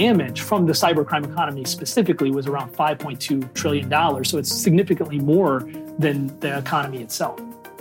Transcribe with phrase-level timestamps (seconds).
[0.00, 4.24] damage from the cybercrime economy specifically was around $5.2 trillion.
[4.24, 5.68] So it's significantly more
[5.98, 7.38] than the economy itself.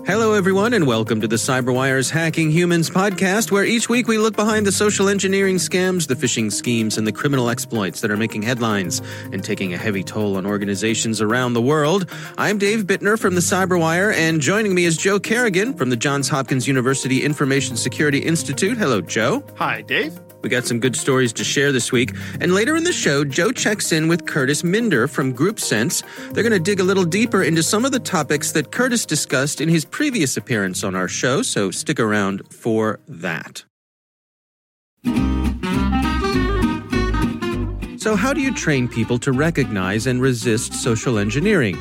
[0.10, 4.36] Hello, everyone, and welcome to the CyberWire's Hacking Humans podcast, where each week we look
[4.36, 8.42] behind the social engineering scams, the phishing schemes, and the criminal exploits that are making
[8.42, 12.10] headlines and taking a heavy toll on organizations around the world.
[12.40, 16.28] I'm Dave Bittner from the CyberWire, and joining me is Joe Carrigan from the Johns
[16.28, 18.80] Hopkins University Information Security Institute.
[18.80, 19.44] Hello, Joe.
[19.58, 20.20] Hi, Dave.
[20.42, 22.14] We got some good stories to share this week.
[22.40, 26.02] And later in the show, Joe checks in with Kurtis Minder from GroupSense.
[26.32, 29.60] They're going to dig a little deeper into some of the topics that Kurtis discussed
[29.60, 33.66] in his previous appearance on our show, so stick around for that.
[37.98, 41.76] So, how do you train people to recognize and resist social engineering?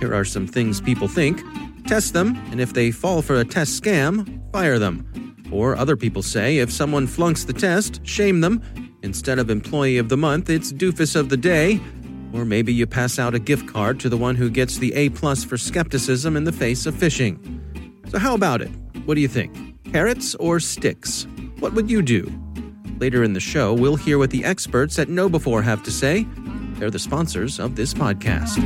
[0.00, 1.40] Here are some things people think.
[1.86, 5.34] Test them, and if they fall for a test scam, fire them.
[5.50, 8.60] Or other people say if someone flunks the test, shame them.
[9.02, 11.80] Instead of employee of the month, it's doofus of the day.
[12.32, 15.08] Or maybe you pass out a gift card to the one who gets the A
[15.10, 17.60] plus for skepticism in the face of phishing.
[18.10, 18.70] So how about it?
[19.04, 19.54] What do you think?
[19.92, 21.26] Carrots or sticks?
[21.58, 22.32] What would you do?
[22.98, 26.26] Later in the show, we'll hear what the experts at KnowBe4 have to say.
[26.74, 28.58] They're the sponsors of this podcast.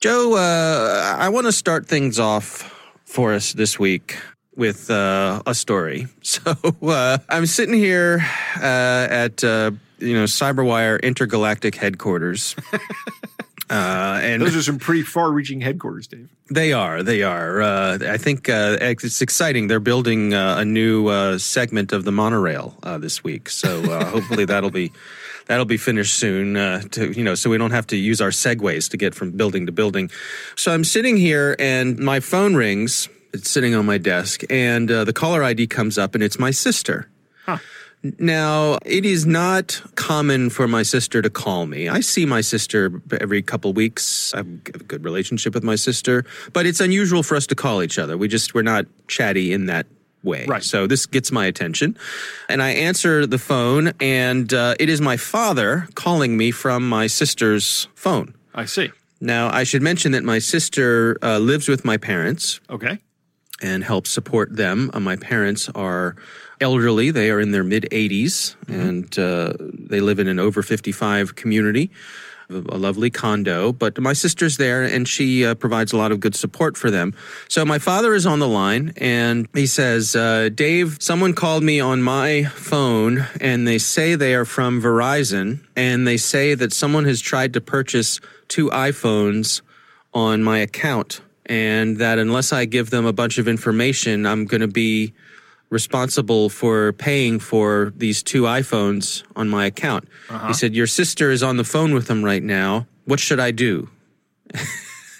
[0.00, 2.68] Joe, uh, I want to start things off
[3.04, 4.16] for us this week
[4.56, 6.08] with uh, a story.
[6.22, 8.24] So uh, I'm sitting here
[8.56, 9.72] uh, at uh,
[10.02, 12.56] you know CyberWire Intergalactic headquarters.
[13.70, 16.28] Uh, and those are some pretty far-reaching headquarters, Dave.
[16.50, 17.02] They are.
[17.02, 17.62] They are.
[17.62, 19.68] Uh, I think it's exciting.
[19.68, 23.80] They're building a new segment of the monorail this week, so
[24.10, 24.92] hopefully that'll be
[25.46, 26.56] that'll be finished soon.
[26.56, 29.32] Uh, to you know, so we don't have to use our segways to get from
[29.32, 30.10] building to building.
[30.56, 33.08] So I'm sitting here, and my phone rings.
[33.34, 36.50] It's sitting on my desk, and uh, the caller ID comes up, and it's my
[36.50, 37.08] sister.
[37.46, 37.58] Huh.
[38.18, 41.88] Now, it is not common for my sister to call me.
[41.88, 44.34] I see my sister every couple weeks.
[44.34, 47.80] I have a good relationship with my sister, but it's unusual for us to call
[47.80, 48.18] each other.
[48.18, 49.86] We just, we're not chatty in that
[50.24, 50.46] way.
[50.46, 50.64] Right.
[50.64, 51.96] So this gets my attention.
[52.48, 57.06] And I answer the phone, and uh, it is my father calling me from my
[57.06, 58.34] sister's phone.
[58.54, 58.90] I see.
[59.20, 62.60] Now, I should mention that my sister uh, lives with my parents.
[62.68, 62.98] Okay.
[63.62, 64.90] And helps support them.
[64.92, 66.16] Uh, my parents are
[66.62, 67.10] elderly.
[67.10, 68.80] They are in their mid 80s, mm-hmm.
[68.80, 71.90] and uh, they live in an over 55 community
[72.52, 76.34] a lovely condo, but my sister's there and she uh, provides a lot of good
[76.34, 77.14] support for them.
[77.48, 81.80] So my father is on the line and he says, uh, Dave, someone called me
[81.80, 87.04] on my phone and they say they are from Verizon and they say that someone
[87.04, 89.62] has tried to purchase two iPhones
[90.14, 94.60] on my account and that unless I give them a bunch of information, I'm going
[94.60, 95.12] to be
[95.72, 100.06] responsible for paying for these two iPhones on my account.
[100.28, 100.48] Uh-huh.
[100.48, 102.86] He said, Your sister is on the phone with them right now.
[103.06, 103.88] What should I do?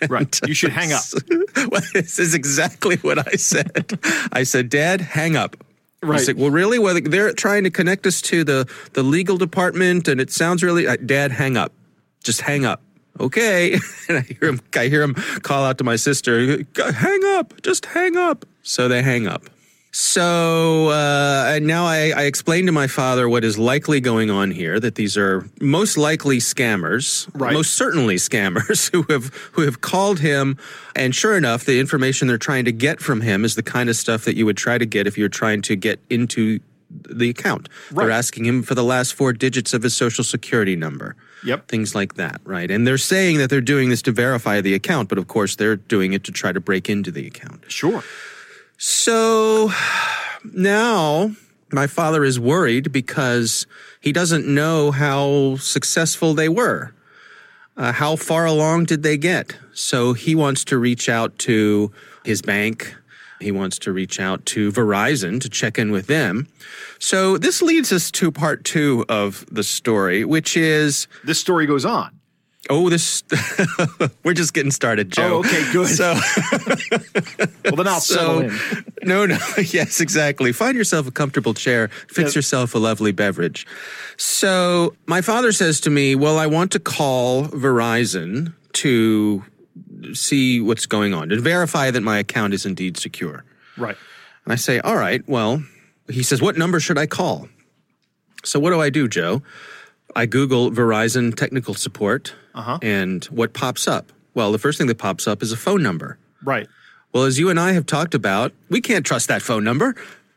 [0.09, 0.41] right.
[0.47, 1.03] You should hang up.
[1.71, 3.99] well, this is exactly what I said.
[4.33, 5.57] I said, Dad, hang up.
[6.03, 6.19] Right.
[6.19, 6.79] He said, well, really?
[6.79, 10.87] Well, they're trying to connect us to the, the legal department, and it sounds really.
[10.87, 11.73] Uh, Dad, hang up.
[12.23, 12.83] Just hang up.
[13.21, 13.75] Okay.
[14.09, 14.61] and I hear him.
[14.75, 17.61] I hear him call out to my sister, "Hang up.
[17.63, 19.45] Just hang up." So they hang up.
[19.95, 24.81] So uh, now I, I explained to my father what is likely going on here.
[24.81, 27.53] That these are most likely scammers, right.
[27.53, 30.57] most certainly scammers who have who have called him.
[30.97, 33.97] And sure enough, the information they're trying to get from him is the kind of
[33.97, 36.61] stuff that you would try to get if you're trying to get into
[36.91, 37.69] the account.
[37.91, 38.05] Right.
[38.05, 41.17] They're asking him for the last four digits of his social security number.
[41.45, 41.69] Yep.
[41.69, 42.71] Things like that, right?
[42.71, 45.77] And they're saying that they're doing this to verify the account, but of course they're
[45.77, 47.65] doing it to try to break into the account.
[47.71, 48.03] Sure.
[48.85, 49.71] So
[50.43, 51.31] now
[51.71, 53.65] my father is worried because
[54.01, 56.93] he doesn't know how successful they were.
[57.77, 59.57] Uh, how far along did they get?
[59.73, 61.93] So he wants to reach out to
[62.25, 62.97] his bank.
[63.39, 66.49] He wants to reach out to Verizon to check in with them.
[66.99, 71.85] So this leads us to part two of the story, which is this story goes
[71.85, 72.19] on.
[72.71, 73.25] Oh, this
[74.25, 75.37] we're just getting started, Joe.
[75.37, 75.89] Oh, okay, good.
[75.89, 76.15] So,
[77.65, 78.85] well, then I'll so, settle in.
[79.03, 80.53] No, no, yes, exactly.
[80.53, 81.89] Find yourself a comfortable chair.
[81.89, 82.35] Fix yep.
[82.37, 83.67] yourself a lovely beverage.
[84.17, 89.45] So, my father says to me, "Well, I want to call Verizon to
[90.13, 93.45] see what's going on to verify that my account is indeed secure."
[93.77, 93.97] Right.
[94.45, 95.27] And I say, "All right.
[95.27, 95.65] Well,"
[96.09, 97.49] he says, "What number should I call?"
[98.45, 99.43] So, what do I do, Joe?
[100.15, 102.79] I Google Verizon technical support, uh-huh.
[102.83, 104.13] and what pops up?
[104.35, 106.19] Well, the first thing that pops up is a phone number.
[106.43, 106.69] Right.
[107.13, 109.95] Well, as you and I have talked about, we can't trust that phone number.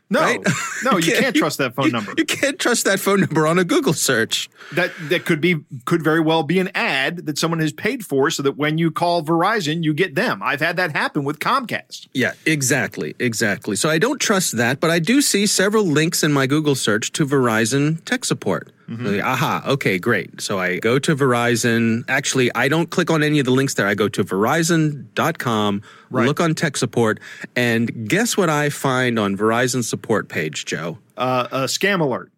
[0.08, 0.40] No, right?
[0.84, 2.14] no, you, can't, trust that phone you, number.
[2.16, 4.50] You can't trust that phone number on a Google search.
[4.74, 8.30] That that could be could very well be an ad that someone has paid for,
[8.30, 10.44] so that when you call Verizon, you get them.
[10.44, 12.08] I've had that happen with Comcast.
[12.14, 13.76] Yeah, exactly, exactly.
[13.76, 17.12] So I don't trust that, but I do see several links in my Google search
[17.14, 18.72] to Verizon tech support.
[18.90, 19.26] Mm-hmm.
[19.26, 20.42] Aha, okay, great.
[20.42, 22.04] So I go to Verizon.
[22.08, 23.88] Actually, I don't click on any of the links there.
[23.88, 26.28] I go to verizon.com, right.
[26.28, 27.20] look on tech support,
[27.56, 31.00] and guess what I find on Verizon support page, Joe?
[31.18, 32.32] Uh, a scam alert.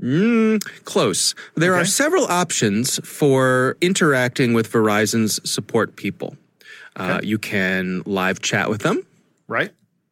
[0.00, 1.34] Mm, close.
[1.54, 1.82] There okay.
[1.82, 6.36] are several options for interacting with Verizon's support people.
[6.94, 9.06] Uh, you can live chat with them.
[9.48, 9.70] Right.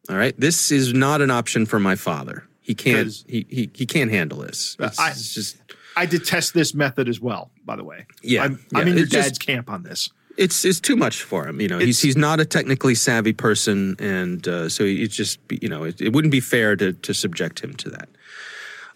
[0.09, 0.39] All right.
[0.39, 2.43] This is not an option for my father.
[2.61, 3.13] He can't.
[3.27, 4.75] He, he he can't handle this.
[4.79, 5.57] It's, I, it's just.
[5.95, 7.51] I detest this method as well.
[7.65, 8.05] By the way.
[8.21, 8.43] Yeah.
[8.43, 8.79] I'm, yeah.
[8.79, 10.09] I'm in your dad's just, camp on this.
[10.37, 11.61] It's it's too much for him.
[11.61, 15.69] You know, he's he's not a technically savvy person, and uh, so it's just you
[15.69, 18.09] know it, it wouldn't be fair to to subject him to that.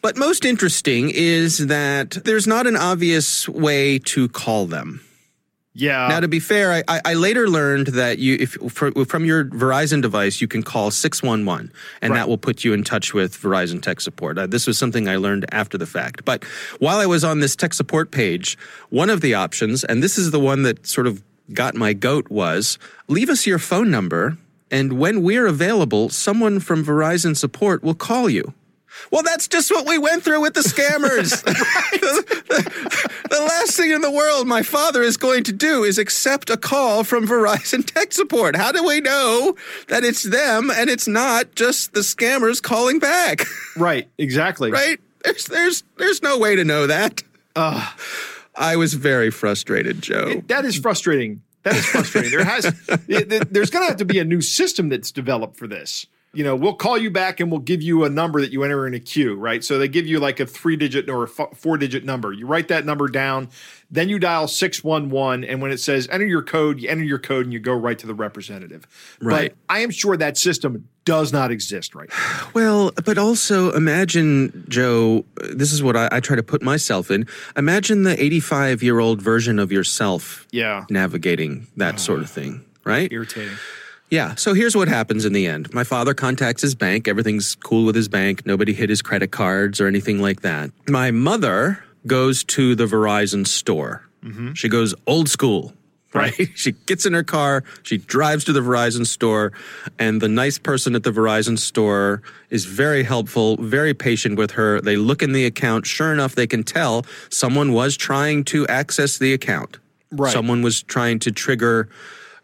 [0.01, 5.01] But most interesting is that there's not an obvious way to call them.
[5.79, 6.07] Yeah.
[6.09, 10.01] Now, to be fair, I, I later learned that you, if for, from your Verizon
[10.01, 11.71] device, you can call six one one,
[12.01, 12.19] and right.
[12.19, 14.37] that will put you in touch with Verizon tech support.
[14.37, 16.25] Uh, this was something I learned after the fact.
[16.25, 16.43] But
[16.79, 18.57] while I was on this tech support page,
[18.89, 21.23] one of the options, and this is the one that sort of
[21.53, 22.77] got my goat, was
[23.07, 24.37] leave us your phone number,
[24.69, 28.53] and when we're available, someone from Verizon support will call you.
[29.11, 31.43] Well, that's just what we went through with the scammers.
[31.43, 31.53] the,
[32.49, 36.49] the, the, last thing in the world my father is going to do is accept
[36.49, 38.55] a call from Verizon tech support.
[38.55, 39.55] How do we know
[39.87, 43.45] that it's them and it's not just the scammers calling back?
[43.77, 44.71] Right, exactly.
[44.71, 44.99] Right?
[45.23, 47.23] There's there's there's no way to know that.
[47.55, 47.89] Uh,
[48.55, 50.27] I was very frustrated, Joe.
[50.27, 51.41] It, that is frustrating.
[51.63, 52.31] That is frustrating.
[52.31, 52.65] there has
[53.07, 56.43] it, there's going to have to be a new system that's developed for this you
[56.43, 58.93] know, we'll call you back and we'll give you a number that you enter in
[58.93, 59.63] a queue, right?
[59.63, 62.31] So they give you like a three digit or a four digit number.
[62.31, 63.49] You write that number down,
[63.89, 65.43] then you dial 611.
[65.43, 67.97] And when it says enter your code, you enter your code and you go right
[67.97, 68.87] to the representative.
[69.19, 69.51] Right.
[69.51, 72.49] But I am sure that system does not exist right now.
[72.53, 77.25] Well, but also imagine, Joe, this is what I, I try to put myself in.
[77.55, 80.85] Imagine the 85 year old version of yourself yeah.
[80.91, 81.97] navigating that oh.
[81.97, 83.11] sort of thing, right?
[83.11, 83.55] Irritating.
[84.09, 84.35] Yeah.
[84.35, 85.73] So here's what happens in the end.
[85.73, 87.07] My father contacts his bank.
[87.07, 88.45] Everything's cool with his bank.
[88.45, 90.71] Nobody hit his credit cards or anything like that.
[90.88, 94.03] My mother goes to the Verizon store.
[94.23, 94.53] Mm-hmm.
[94.53, 95.73] She goes old school.
[96.11, 96.33] Right.
[96.56, 99.53] she gets in her car, she drives to the Verizon store,
[100.00, 104.81] and the nice person at the Verizon store is very helpful, very patient with her.
[104.81, 105.85] They look in the account.
[105.85, 109.77] Sure enough, they can tell someone was trying to access the account.
[110.11, 110.33] Right.
[110.33, 111.89] Someone was trying to trigger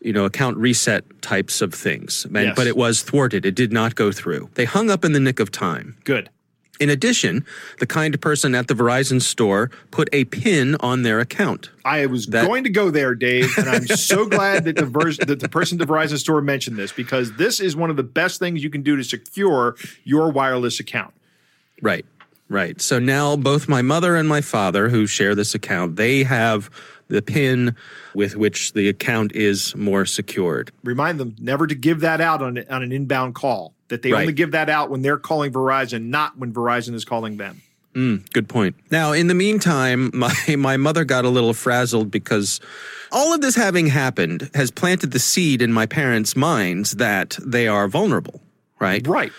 [0.01, 2.25] you know, account reset types of things.
[2.25, 2.55] And, yes.
[2.55, 3.45] But it was thwarted.
[3.45, 4.49] It did not go through.
[4.55, 5.97] They hung up in the nick of time.
[6.03, 6.29] Good.
[6.79, 7.45] In addition,
[7.79, 11.69] the kind person at the Verizon store put a pin on their account.
[11.85, 15.17] I was that, going to go there, Dave, and I'm so glad that the vers-
[15.19, 18.03] that the person at the Verizon store mentioned this because this is one of the
[18.03, 21.13] best things you can do to secure your wireless account.
[21.81, 22.05] Right.
[22.47, 22.79] Right.
[22.79, 26.69] So now both my mother and my father who share this account, they have
[27.07, 27.75] the PIN
[28.13, 30.71] with which the account is more secured.
[30.83, 34.21] Remind them never to give that out on, on an inbound call, that they right.
[34.21, 37.61] only give that out when they're calling Verizon, not when Verizon is calling them.
[37.93, 38.75] Mm, good point.
[38.91, 42.59] Now, in the meantime, my, my mother got a little frazzled because
[43.11, 47.67] all of this having happened has planted the seed in my parents' minds that they
[47.67, 48.41] are vulnerable,
[48.79, 49.05] right?
[49.07, 49.31] Right.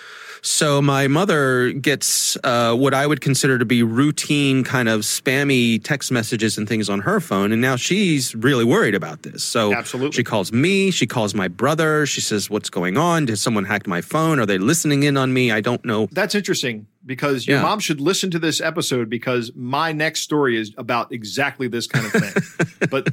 [0.46, 5.82] So my mother gets uh, what I would consider to be routine kind of spammy
[5.82, 9.42] text messages and things on her phone, and now she's really worried about this.
[9.42, 10.12] So Absolutely.
[10.12, 13.24] she calls me, she calls my brother, she says, "What's going on?
[13.24, 14.38] Did someone hack my phone?
[14.38, 15.50] Are they listening in on me?
[15.50, 17.62] I don't know." That's interesting because your yeah.
[17.62, 22.06] mom should listen to this episode because my next story is about exactly this kind
[22.06, 22.68] of thing.
[22.90, 23.08] but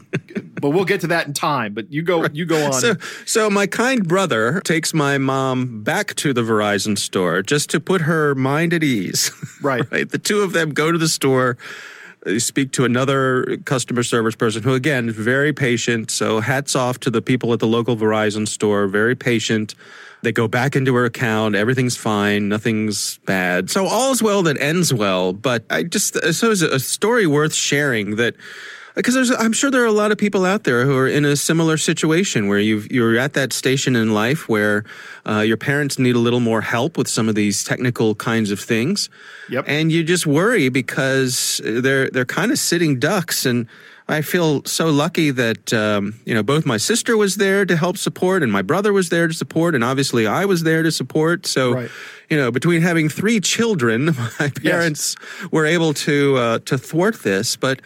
[0.60, 1.74] but we'll get to that in time.
[1.74, 2.74] But you go you go on.
[2.74, 2.96] So
[3.26, 8.02] so my kind brother takes my mom back to the Verizon store just to put
[8.02, 9.32] her mind at ease.
[9.62, 9.84] Right.
[9.92, 10.10] right.
[10.10, 11.58] The two of them go to the store.
[12.38, 16.10] Speak to another customer service person who, again, is very patient.
[16.10, 19.76] So, hats off to the people at the local Verizon store, very patient
[20.24, 21.54] they go back into her account.
[21.54, 22.48] Everything's fine.
[22.48, 23.70] Nothing's bad.
[23.70, 25.34] So all's well that ends well.
[25.34, 28.36] But I just, so it's a story worth sharing that
[28.96, 31.26] because there's I'm sure there are a lot of people out there who are in
[31.26, 34.84] a similar situation where you you're at that station in life where
[35.28, 38.60] uh, your parents need a little more help with some of these technical kinds of
[38.60, 39.10] things.
[39.50, 39.66] Yep.
[39.68, 43.68] And you just worry because they're they're kind of sitting ducks and
[44.06, 47.98] I feel so lucky that um, you know both my sister was there to help
[47.98, 51.48] support and my brother was there to support and obviously I was there to support.
[51.48, 51.90] So Right.
[52.30, 54.06] you know between having three children,
[54.40, 55.16] my parents
[55.52, 57.80] were able to uh, to thwart this, but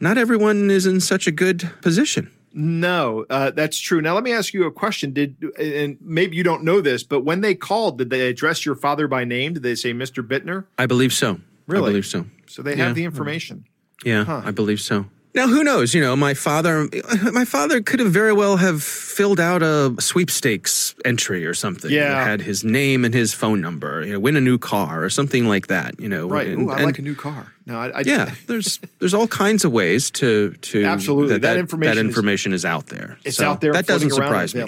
[0.00, 2.30] not everyone is in such a good position.
[2.54, 4.02] No, uh, that's true.
[4.02, 5.12] Now let me ask you a question.
[5.12, 8.74] Did and maybe you don't know this, but when they called, did they address your
[8.74, 9.54] father by name?
[9.54, 10.26] Did they say Mr.
[10.26, 10.66] Bittner?
[10.76, 11.40] I believe so.
[11.66, 11.84] Really?
[11.84, 12.26] I believe so.
[12.46, 12.86] So they Yeah.
[12.88, 13.64] have the information.
[14.04, 15.06] Yeah, I believe so.
[15.34, 15.94] Now, who knows?
[15.94, 16.88] You know, my father,
[17.32, 21.90] my father could have very well have filled out a sweepstakes entry or something.
[21.90, 22.22] Yeah.
[22.24, 24.04] had his name and his phone number.
[24.04, 25.98] You know, win a new car or something like that.
[25.98, 26.48] You know, Right.
[26.48, 27.52] and- Ooh, I and- like a new car.
[27.64, 31.38] No, I, I yeah, there's there's all kinds of ways to to Absolutely.
[31.38, 33.18] That information that is- information is, out there.
[33.24, 33.72] It's So out there.
[33.72, 34.64] That doesn't surprise me.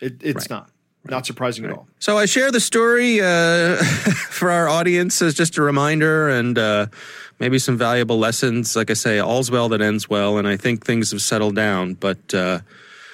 [0.00, 0.70] It, it's not.
[1.06, 1.86] Not surprising at all.
[1.98, 3.76] So I share the story uh,
[4.30, 6.86] for our audience as just a reminder and uh,
[7.44, 8.74] maybe some valuable lessons.
[8.74, 11.92] Like I say, all's well that ends well, and I think things have settled down.
[11.92, 12.60] But uh,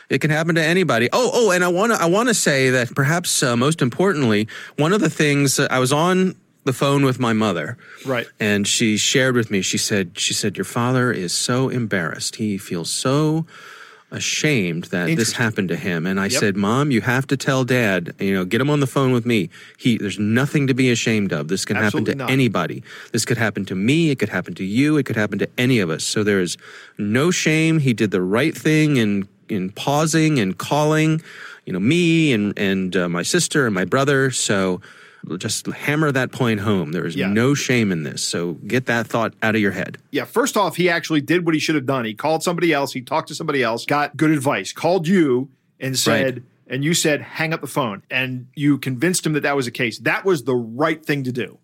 [0.08, 1.08] it can happen to anybody.
[1.12, 4.46] Oh, oh, and I want to I want to say that perhaps uh, most importantly,
[4.76, 8.28] one of the things uh, I was on the phone with my mother, Right.
[8.38, 9.62] and she shared with me.
[9.62, 12.37] She said, she said, your father is so embarrassed.
[12.37, 13.46] He feels so
[14.11, 16.07] ashamed that this happened to him.
[16.07, 16.40] And I Yep.
[16.40, 18.14] said, Mom, you have to tell Dad.
[18.19, 19.50] You know, get him on the phone with me.
[19.79, 21.49] He, there's nothing to be ashamed of.
[21.49, 22.31] This can Absolutely happen to not.
[22.31, 22.83] anybody.
[23.12, 24.11] This could happen to me.
[24.11, 24.97] It could happen to you.
[24.97, 26.02] It could happen to any of us.
[26.05, 26.57] So there is
[26.99, 27.79] no shame.
[27.79, 31.23] He did the right thing in in pausing and calling.
[31.67, 34.31] You know, me and and uh, my sister and my brother.
[34.31, 34.81] So.
[35.39, 36.93] Just hammer that point home.
[36.93, 37.29] There is Yeah.
[37.29, 38.23] no shame in this.
[38.23, 39.99] So get that thought out of your head.
[40.11, 42.05] Yeah, first off, he actually did what he should have done.
[42.05, 45.99] He called somebody else, he talked to somebody else, got good advice, called you and
[45.99, 46.43] said, Right.
[46.69, 48.03] and you said, hang up the phone.
[48.11, 49.99] And you convinced him that that was the case.
[49.99, 51.59] That was the right thing to do.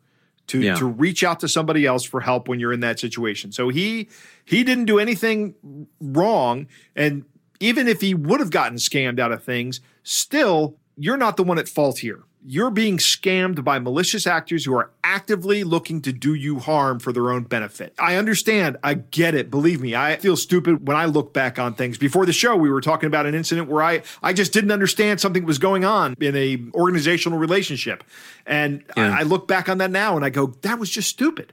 [0.49, 0.75] To, Yeah.
[0.77, 3.51] to reach out to somebody else for help when you're in that situation.
[3.53, 4.09] So he
[4.45, 5.55] he didn't do anything
[6.01, 6.67] wrong.
[6.95, 7.25] And
[7.59, 11.59] even if he would have gotten scammed out of things, still, you're not the one
[11.59, 12.21] at fault here.
[12.49, 17.13] You're being scammed by malicious actors who are actively looking to do you harm for
[17.13, 17.93] their own benefit.
[17.99, 18.77] I understand.
[18.85, 19.51] I get it.
[19.51, 21.99] Believe me, I feel stupid when I look back on things.
[21.99, 25.21] Before the show, we were talking about an incident where I, I just didn't understand
[25.21, 28.05] something was going on in a organizational relationship.
[28.47, 29.11] And Yeah.
[29.13, 31.53] I, I look back on that now and I go, that was just stupid.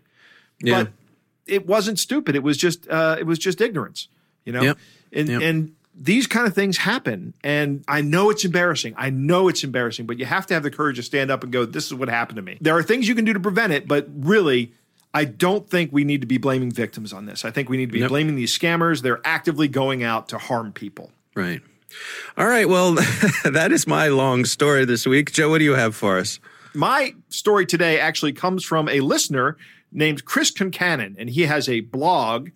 [0.61, 0.83] Yeah.
[0.83, 0.91] But
[1.47, 2.35] it wasn't stupid.
[2.35, 4.09] It was just uh, it was just ignorance,
[4.45, 4.61] you know.
[4.61, 4.77] Yep.
[5.11, 5.41] And Yep.
[5.41, 8.93] and these kind of things happen, and I know it's embarrassing.
[8.97, 11.51] I know it's embarrassing, but you have to have the courage to stand up and
[11.53, 13.73] go, "This is what happened to me." There are things you can do to prevent
[13.73, 14.73] it, but really.
[15.15, 17.45] I don't think we need to be blaming victims on this.
[17.45, 18.09] I think we need to be Yep.
[18.09, 19.03] blaming these scammers.
[19.03, 21.11] They're actively going out to harm people.
[21.35, 21.61] Right.
[22.35, 22.67] All right.
[22.67, 22.93] Well,
[23.43, 25.31] that is my long story this week.
[25.31, 26.39] Joe, what do you have for us?
[26.73, 29.55] My story today actually comes from a listener
[29.91, 32.49] named Chris Concanon, and he has a blog.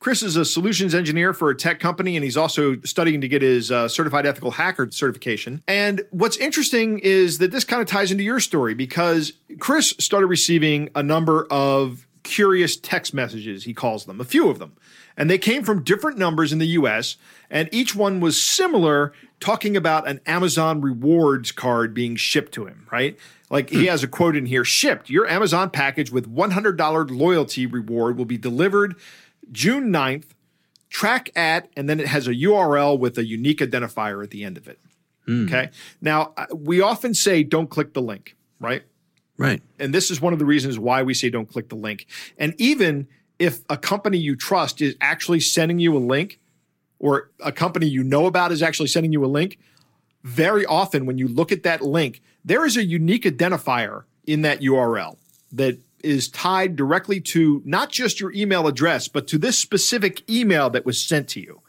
[0.00, 3.42] Chris is a solutions engineer for a tech company, and he's also studying to get
[3.42, 5.62] his uh, certified ethical hacker certification.
[5.66, 10.28] And what's interesting is that this kind of ties into your story because Chris started
[10.28, 14.74] receiving a number of curious text messages, he calls them, a few of them.
[15.16, 17.16] And they came from different numbers in the US,
[17.50, 22.86] and each one was similar, talking about an Amazon rewards card being shipped to him,
[22.92, 23.18] right?
[23.50, 28.16] Like he has a quote in here shipped, your Amazon package with $100 loyalty reward
[28.16, 28.94] will be delivered
[29.52, 30.26] June 9th,
[30.90, 34.56] track at, and then it has a URL with a unique identifier at the end
[34.56, 34.78] of it.
[35.28, 35.70] Okay.
[36.00, 38.82] Now, uh, we often say don't click the link, right?
[39.36, 39.62] Right.
[39.78, 42.06] And this is one of the reasons why we say don't click the link.
[42.38, 46.40] And even if a company you trust is actually sending you a link,
[46.98, 49.58] or a company you know about is actually sending you a link,
[50.24, 54.60] very often when you look at that link, there is a unique identifier in that
[54.60, 55.16] URL
[55.52, 60.70] that is tied directly to not just your email address, but to this specific email
[60.70, 61.60] that was sent to you.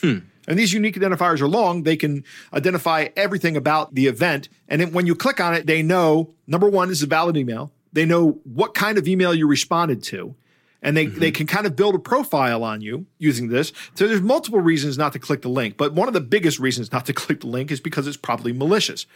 [0.00, 0.18] Hmm.
[0.46, 1.82] And these unique identifiers are long.
[1.82, 4.48] They can identify everything about the event.
[4.66, 7.70] And then when you click on it, they know number one is a valid email.
[7.92, 10.34] They know what kind of email you responded to.
[10.80, 11.34] And they, they mm-hmm.
[11.34, 13.72] can kind of build a profile on you using this.
[13.94, 15.76] So there's multiple reasons not to click the link.
[15.76, 18.52] But one of the biggest reasons not to click the link is because it's probably
[18.52, 19.06] malicious.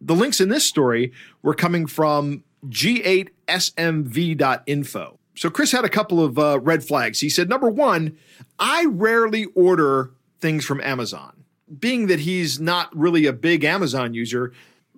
[0.00, 5.18] The links in this story were coming from g8smv.info.
[5.36, 7.20] So Chris had a couple of uh, red flags.
[7.20, 8.18] He said, number one,
[8.58, 10.10] I rarely order
[10.40, 11.44] things from Amazon.
[11.78, 14.52] Being that he's not really a big Amazon user,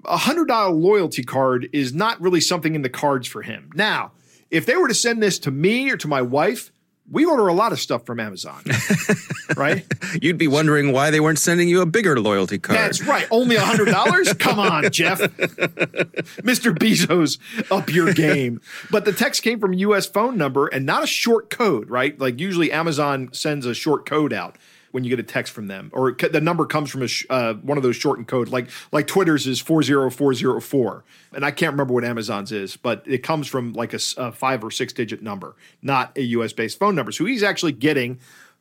[0.04, 3.70] a hundred dollar loyalty card is not really something in the cards for him.
[3.74, 4.12] Now,
[4.50, 6.72] if they were to send this to me or to my wife,
[7.10, 8.62] we order a lot of stuff from Amazon,
[9.56, 9.84] right?
[10.22, 12.78] You'd be wondering why they weren't sending you a bigger loyalty card.
[12.78, 13.26] That's right.
[13.30, 14.32] Only a hundred dollars?
[14.38, 15.18] Come on, Jeff.
[15.20, 16.72] Mr.
[16.72, 17.38] Bezos,
[17.70, 18.60] up your game.
[18.90, 22.18] But the text came from a US phone number and not a short code, right?
[22.18, 24.56] Like usually Amazon sends a short code out
[24.92, 27.54] when you get a text from them, or the number comes from a sh- uh,
[27.54, 31.42] one of those shortened codes, like like Twitter's is four zero four zero four, and
[31.44, 34.70] I can't remember what Amazon's is, but it comes from like a, a five or
[34.70, 36.52] six digit number, not a U.S.
[36.52, 37.10] based phone number.
[37.12, 38.18] So he's actually getting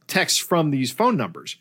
[0.07, 1.57] texts from these phone numbers,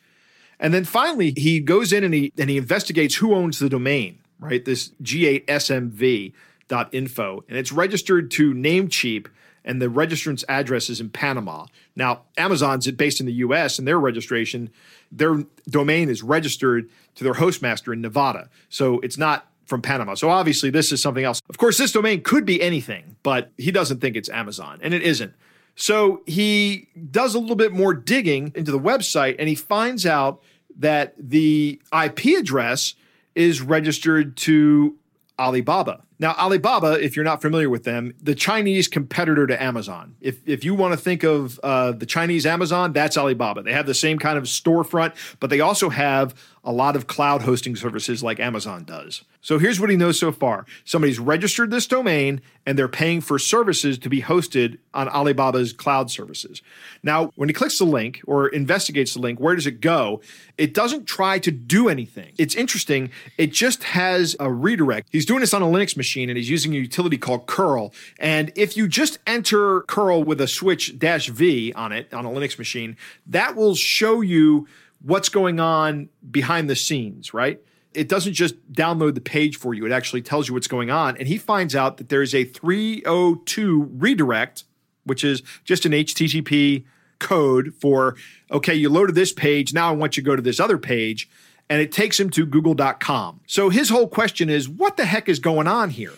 [0.60, 4.18] and then finally he goes in and he and he investigates who owns the domain,
[4.38, 4.64] right?
[4.64, 9.28] This G8SMV.info, and it's registered to Namecheap
[9.68, 11.66] and the registrant's address is in Panama.
[11.98, 14.70] Now, Amazon's based in the US and their registration,
[15.10, 18.48] their domain is registered to their hostmaster in Nevada.
[18.68, 20.14] So it's not from Panama.
[20.14, 21.42] So obviously this is something else.
[21.50, 25.02] Of course, this domain could be anything, but he doesn't think it's Amazon, and it
[25.02, 25.34] isn't.
[25.74, 30.42] So he does a little bit more digging into the website and he finds out
[30.78, 32.94] that the IP address
[33.34, 34.96] is registered to
[35.38, 36.02] Alibaba.
[36.20, 40.16] Now, Alibaba, if you're not familiar with them, the Chinese competitor to Amazon.
[40.20, 43.62] If, if you want to think of uh, the Chinese Amazon, that's Alibaba.
[43.62, 46.34] They have the same kind of storefront, but they also have
[46.64, 49.22] a lot of cloud hosting services like Amazon does.
[49.40, 53.38] So here's what he knows so far somebody's registered this domain and they're paying for
[53.38, 56.60] services to be hosted on Alibaba's cloud services.
[57.02, 60.20] Now, when he clicks the link or investigates the link, where does it go?
[60.58, 62.34] It doesn't try to do anything.
[62.36, 63.10] It's interesting.
[63.38, 65.08] It just has a redirect.
[65.12, 67.92] He's doing this on a Linux machine and he's using a utility called curl.
[68.18, 72.30] And if you just enter curl with a switch dash V on it on a
[72.30, 72.96] Linux machine,
[73.26, 74.66] that will show you
[75.02, 77.60] what's going on behind the scenes, right?
[77.94, 81.16] It doesn't just download the page for you, it actually tells you what's going on.
[81.16, 84.64] And he finds out that there's a 302 redirect,
[85.04, 86.84] which is just an HTTP
[87.18, 88.16] code for,
[88.50, 91.28] okay, you loaded this page, now I want you to go to this other page.
[91.70, 93.40] And it takes him to google.com.
[93.46, 96.14] So his whole question is, what the heck is going on here?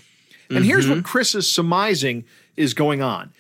[0.49, 0.65] And mm-hmm.
[0.65, 2.25] here's what Chris is surmising
[2.57, 3.33] is going on.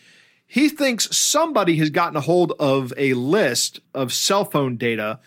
[0.47, 5.21] He thinks somebody has gotten a hold of a list of cell phone data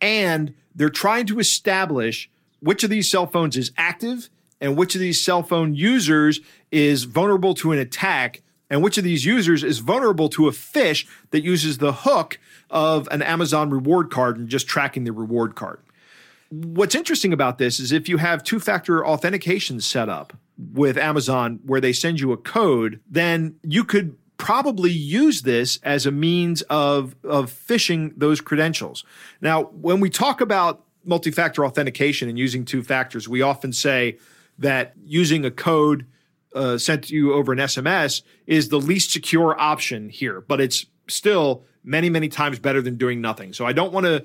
[0.00, 2.28] and they're trying to establish
[2.60, 4.28] which of these cell phones is active
[4.60, 6.40] and which of these cell phone users
[6.72, 11.06] is vulnerable to an attack and which of these users is vulnerable to a phish
[11.30, 15.78] that uses the hook of an Amazon reward card and just tracking the reward card.
[16.62, 20.32] What's interesting about this is if you have two factor authentication set up
[20.72, 26.06] with Amazon where they send you a code, then you could probably use this as
[26.06, 29.04] a means of, of phishing those credentials.
[29.40, 34.18] Now, when we talk about multi factor authentication and using two factors, we often say
[34.58, 36.06] that using a code
[36.54, 40.86] uh, sent to you over an SMS is the least secure option here, but it's
[41.08, 43.52] still many, many times better than doing nothing.
[43.52, 44.24] So I don't want to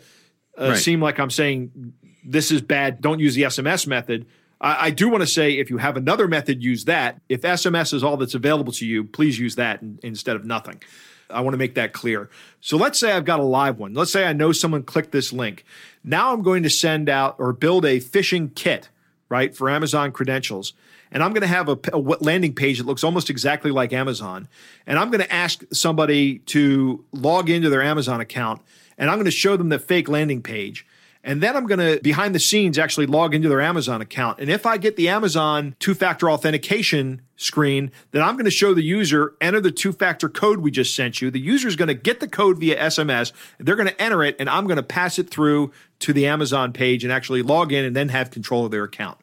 [0.59, 0.77] uh, right.
[0.77, 4.25] seem like I'm saying this is bad, don't use the SMS method.
[4.61, 7.21] I, I do want to say if you have another method, use that.
[7.29, 10.81] If SMS is all that's available to you, please use that in, instead of nothing.
[11.29, 12.29] I want to make that clear.
[12.59, 13.93] So let's say I've got a live one.
[13.93, 15.63] Let's say I know someone clicked this link.
[16.03, 18.89] Now I'm going to send out or build a phishing kit,
[19.29, 20.73] right, for Amazon credentials.
[21.11, 24.47] And I'm going to have a, a landing page that looks almost exactly like Amazon.
[24.87, 28.61] And I'm going to ask somebody to log into their Amazon account
[28.99, 30.85] and I'm going to show them the fake landing page.
[31.23, 34.39] And then I'm going to, behind the scenes, actually log into their Amazon account.
[34.39, 38.73] And if I get the Amazon two factor authentication screen, then I'm going to show
[38.73, 41.29] the user enter the two factor code we just sent you.
[41.29, 43.33] The user is going to get the code via SMS.
[43.59, 46.71] They're going to enter it, and I'm going to pass it through to the Amazon
[46.71, 49.17] page and actually log in and then have control of their account.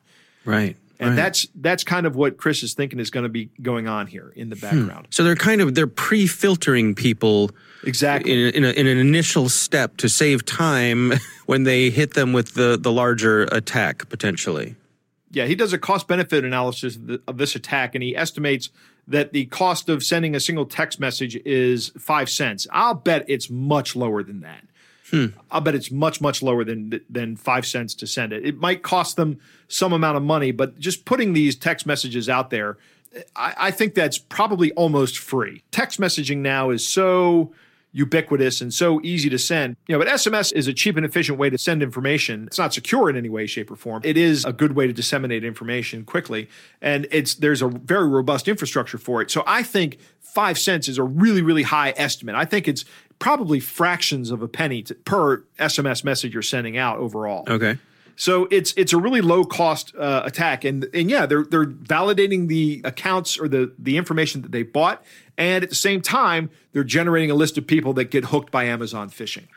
[0.45, 0.77] Right.
[0.99, 1.17] And right.
[1.17, 4.33] that's that's kind of what Chris is thinking is going to be going on here
[4.35, 4.63] in the hmm.
[4.63, 5.07] background.
[5.07, 5.11] Hmm.
[5.11, 7.51] So they're kind of they're pre-filtering people
[7.85, 11.13] exactly in, in, a, in, an initial step to save time
[11.47, 14.77] when they hit them with the the larger attack potentially.
[15.31, 18.71] Yeah, he does a cost benefit analysis of, the, of this attack, and he estimates
[19.09, 22.67] that the cost of sending a single text message is five cents.
[22.73, 24.65] I'll bet it's much lower than that.
[25.11, 25.27] Hmm.
[25.51, 28.45] I'll bet it's much much lower than than five cents to send it.
[28.45, 29.39] It might cost them
[29.69, 32.77] some amount of money, but just putting these text messages out there,
[33.35, 35.63] I, I think that's probably almost free.
[35.71, 37.53] Text messaging now is so
[37.93, 39.75] ubiquitous and so easy to send.
[39.87, 42.47] You know, but SMS is a cheap and efficient way to send information.
[42.47, 44.03] It's not secure in any way, shape, or form.
[44.05, 46.49] It is a good way to disseminate information quickly,
[46.83, 49.31] and it's there's a very robust infrastructure for it.
[49.31, 52.35] So I think five cents is a really, really high estimate.
[52.35, 52.85] I think it's
[53.19, 57.45] probably fractions of a penny to, per SMS message you're sending out overall.
[57.49, 57.79] Okay.
[58.17, 62.49] So it's it's a really low cost uh, attack, and and yeah, they're they're validating
[62.49, 65.05] the accounts or the the information that they bought,
[65.37, 68.65] and at the same time, they're generating a list of people that get hooked by
[68.65, 69.49] Amazon phishing.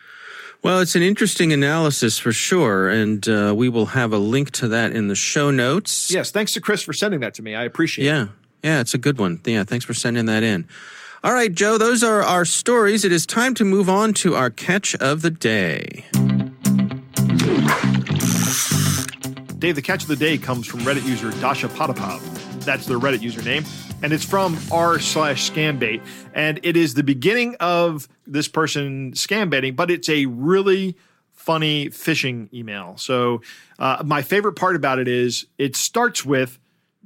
[0.62, 4.68] Well, it's an interesting analysis for sure, and uh, we will have a link to
[4.68, 6.12] that in the show notes.
[6.12, 7.56] Yes, thanks to Chris for sending that to me.
[7.56, 8.24] I appreciate yeah.
[8.24, 8.30] it.
[8.64, 9.40] Yeah, yeah, it's a good one.
[9.46, 10.68] Yeah, thanks for sending that in.
[11.22, 13.04] All right, Joe, those are our stories.
[13.04, 16.06] It is time to move on to our catch of the day.
[19.60, 22.22] Dave, the catch of the day comes from Reddit user Dasha Potapov.
[22.64, 23.68] That's their Reddit username.
[24.02, 26.02] And it's from r slash scambait.
[26.34, 30.96] And it is the beginning of this person scam baiting, but it's a really
[31.34, 32.96] funny phishing email.
[32.96, 33.42] So
[33.78, 36.60] uh, my favorite part about it is it starts with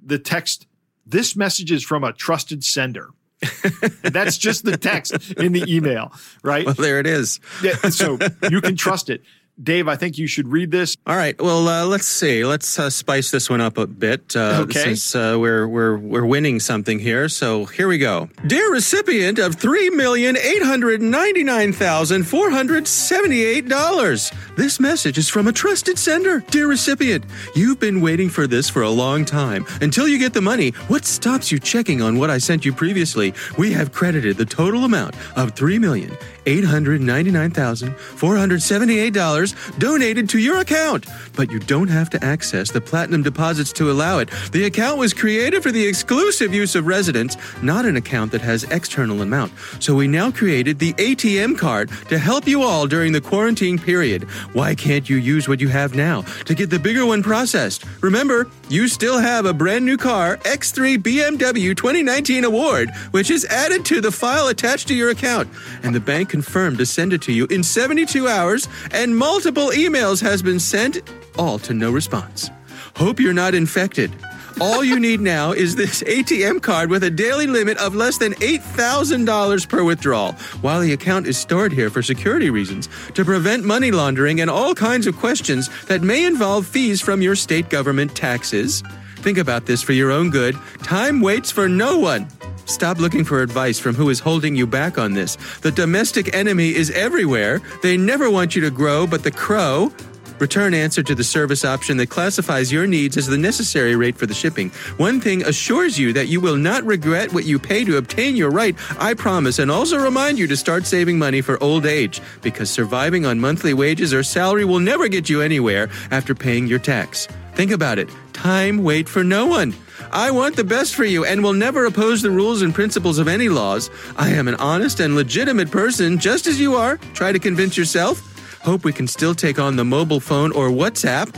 [0.05, 0.67] the text,
[1.03, 3.09] this message is from a trusted sender.
[4.01, 6.11] That's just the text in the email,
[6.43, 6.65] right?
[6.65, 7.39] Well, there it is.
[7.61, 8.17] yeah, so
[8.49, 9.21] you can trust it.
[9.61, 10.97] Dave, I think you should read this.
[11.05, 11.39] All right.
[11.39, 12.43] Well, uh, let's see.
[12.43, 14.35] Let's uh, spice this one up a bit.
[14.35, 14.79] Uh, Okay.
[14.79, 18.29] Since uh, we're we're we're winning something here, so here we go.
[18.47, 24.31] Dear recipient of three million eight hundred ninety nine thousand four hundred seventy eight dollars,
[24.57, 26.39] this message is from a trusted sender.
[26.49, 29.65] Dear recipient, you've been waiting for this for a long time.
[29.81, 33.33] Until you get the money, what stops you checking on what I sent you previously?
[33.57, 38.37] We have credited the total amount of three million eight hundred ninety nine thousand four
[38.37, 41.05] hundred seventy eight dollars donated to your account.
[41.35, 44.29] But you don't have to access the platinum deposits to allow it.
[44.51, 48.63] The account was created for the exclusive use of residents, not an account that has
[48.65, 49.53] external amount.
[49.79, 54.23] So we now created the ATM card to help you all during the quarantine period.
[54.53, 57.85] Why can't you use what you have now to get the bigger one processed?
[58.01, 63.85] Remember, you still have a brand new car, X3 BMW 2019 Award, which is added
[63.85, 65.49] to the file attached to your account.
[65.83, 70.19] And the bank confirmed to send it to you in 72 hours, and multiple emails
[70.19, 71.03] has been sent,
[71.37, 72.49] all to no response.
[72.95, 74.11] Hope you're not infected.
[74.59, 78.33] All you need now is this ATM card with a daily limit of less than
[78.33, 83.91] $8,000 per withdrawal, while the account is stored here for security reasons to prevent money
[83.91, 88.81] laundering and all kinds of questions that may involve fees from your state government taxes.
[89.17, 90.55] Think about this for your own good.
[90.79, 92.27] Time waits for no one.
[92.65, 95.37] Stop looking for advice from who is holding you back on this.
[95.61, 97.61] The domestic enemy is everywhere.
[97.81, 99.91] They never want you to grow, but the crow.
[100.39, 104.25] Return answer to the service option that classifies your needs as the necessary rate for
[104.25, 104.71] the shipping.
[104.97, 108.49] One thing assures you that you will not regret what you pay to obtain your
[108.49, 112.69] right, I promise, and also remind you to start saving money for old age, because
[112.69, 117.27] surviving on monthly wages or salary will never get you anywhere after paying your tax.
[117.53, 118.09] Think about it.
[118.33, 119.73] Time wait for no one.
[120.13, 123.27] I want the best for you and will never oppose the rules and principles of
[123.27, 123.89] any laws.
[124.15, 126.97] I am an honest and legitimate person, just as you are.
[127.15, 128.21] Try to convince yourself.
[128.61, 131.35] Hope we can still take on the mobile phone or WhatsApp.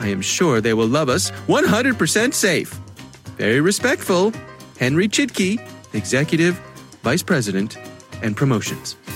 [0.00, 2.70] I am sure they will love us 100% safe.
[3.36, 4.32] Very respectful,
[4.76, 5.60] Henry Chitke,
[5.94, 6.58] Executive
[7.02, 7.78] Vice President
[8.22, 8.96] and Promotions.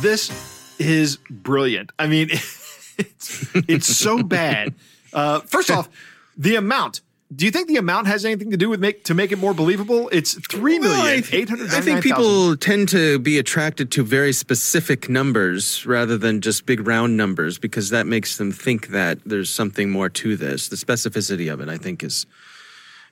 [0.00, 0.30] This
[0.78, 1.92] is brilliant.
[1.98, 4.74] I mean, it's, it's so bad.
[5.12, 5.90] Uh, first off,
[6.38, 7.02] the amount.
[7.32, 9.54] Do you think the amount has anything to do with make to make it more
[9.54, 10.08] believable?
[10.10, 11.70] It's three I, eight hundred.
[11.70, 16.84] I think people tend to be attracted to very specific numbers rather than just big
[16.84, 20.68] round numbers because that makes them think that there's something more to this.
[20.68, 22.26] The specificity of it, I think, is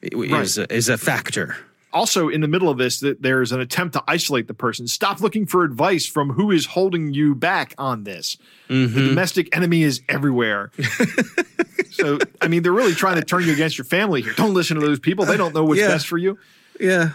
[0.02, 1.57] is, a, is a factor.
[1.98, 4.87] Also in the middle of this that there's an attempt to isolate the person.
[4.87, 8.37] Stop looking for advice from who is holding you back on this.
[8.68, 8.94] Mm-hmm.
[8.94, 10.70] The domestic enemy is everywhere.
[11.90, 14.32] so I mean, they're really trying to turn you against your family here.
[14.34, 15.24] Don't listen to those people.
[15.24, 15.88] They don't know what's Yeah.
[15.88, 16.38] best for you.
[16.80, 17.11] Yeah.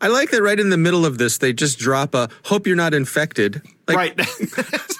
[0.00, 2.74] I like that right in the middle of this, they just drop a hope you're
[2.74, 3.62] not infected.
[3.86, 4.20] Like, right.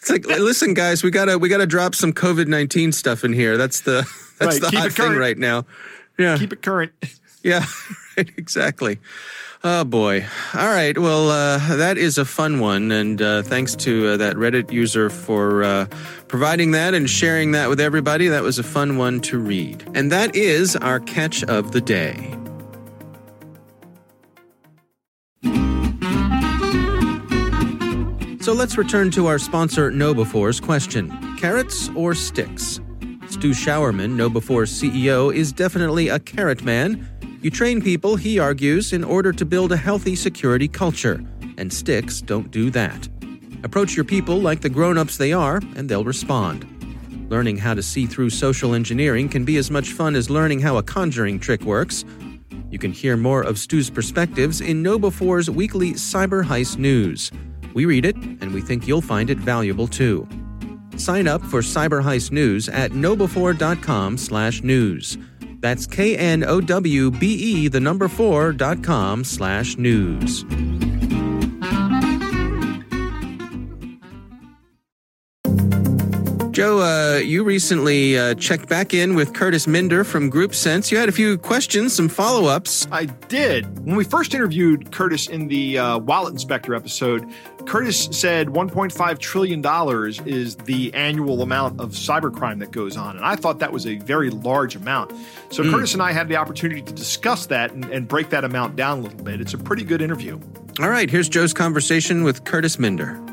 [0.00, 3.58] It's like, listen, guys, we gotta we gotta drop some COVID nineteen stuff in here.
[3.58, 5.66] That's the that's Right, the keep hot thing right now.
[6.18, 6.38] Yeah.
[6.38, 6.92] Keep it current.
[7.42, 7.64] Yeah,
[8.18, 8.98] right, exactly.
[9.64, 10.24] Oh boy.
[10.54, 10.96] All right.
[10.96, 15.10] Well, uh, that is a fun one, and uh, thanks to uh, that Reddit user
[15.10, 15.86] for uh,
[16.28, 18.28] providing that and sharing that with everybody.
[18.28, 22.34] That was a fun one to read, and that is our catch of the day.
[28.40, 32.80] So let's return to our sponsor, KnowBe4's question carrots or sticks?
[33.28, 37.06] Stu Sjouwerman, KnowBe4's CEO, is definitely a carrot man.
[37.40, 41.22] You train people, he argues, in order to build a healthy security culture,
[41.56, 43.08] and sticks don't do that.
[43.62, 46.66] Approach your people like the grown ups they are, and they'll respond.
[47.30, 50.78] Learning how to see through social engineering can be as much fun as learning how
[50.78, 52.04] a conjuring trick works.
[52.70, 57.30] You can hear more of Stu's perspectives in KnowBe4's weekly Cyber Heist News.
[57.72, 60.28] We read it, and we think you'll find it valuable too.
[60.96, 65.16] Sign up for Cyber Heist News at knowbe4.com slash news.
[65.60, 70.44] That's K-N-O-W-B-E, the number four, dot com slash news.
[76.58, 80.90] Joe, uh, you recently uh, checked back in with Kurtis Minder from GroupSense.
[80.90, 82.88] You had a few questions, some follow ups.
[82.90, 83.86] I did.
[83.86, 89.64] When we first interviewed Kurtis in the uh, Wallet Inspector episode, Kurtis said $1.5 trillion
[90.26, 93.14] is the annual amount of cybercrime that goes on.
[93.14, 95.12] And I thought that was a very large amount.
[95.50, 95.72] So mm.
[95.72, 98.98] Kurtis and I had the opportunity to discuss that and, and break that amount down
[98.98, 99.40] a little bit.
[99.40, 100.40] It's a pretty good interview.
[100.80, 103.27] All right, here's Joe's conversation with Kurtis Minder.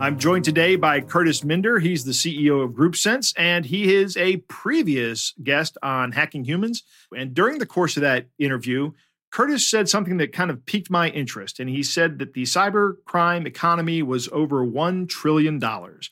[0.00, 1.78] I'm joined today by Kurtis Minder.
[1.78, 6.84] He's the CEO of GroupSense, and he is a previous guest on Hacking Humans.
[7.14, 8.92] And during the course of that interview,
[9.30, 11.60] Kurtis said something that kind of piqued my interest.
[11.60, 15.60] And he said that the cyber crime economy was over $1 trillion.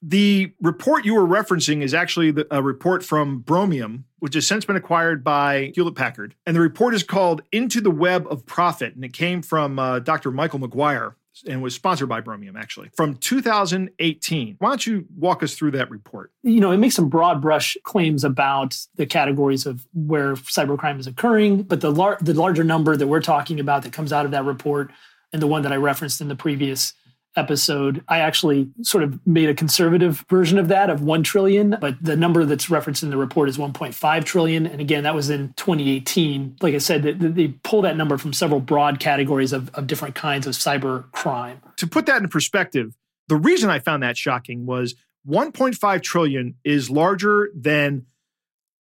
[0.03, 4.77] The report you were referencing is actually a report from Bromium, which has since been
[4.77, 6.35] acquired by Hewlett Packard.
[6.44, 8.94] And the report is called Into the Web of Profit.
[8.94, 10.31] And it came from uh, Dr.
[10.31, 11.14] Michael McGuire
[11.46, 14.57] and was sponsored by Bromium actually from 2018.
[14.59, 16.33] Why don't you walk us through that report?
[16.42, 21.07] You know, it makes some broad brush claims about the categories of where cybercrime is
[21.07, 24.31] occurring, but the lar- the larger number that we're talking about that comes out of
[24.33, 24.90] that report
[25.33, 26.94] and the one that I referenced in the previous
[27.36, 32.02] episode, I actually sort of made a conservative version of that of 1 trillion, but
[32.02, 34.66] the number that's referenced in the report is 1.5 trillion.
[34.66, 36.56] And again, that was in 2018.
[36.60, 40.46] Like I said, they, pull that number from several broad categories of, of different kinds
[40.46, 41.60] of cyber crime.
[41.76, 42.94] To put that in perspective,
[43.28, 44.94] the reason I found that shocking was
[45.28, 48.06] 1.5 trillion is larger than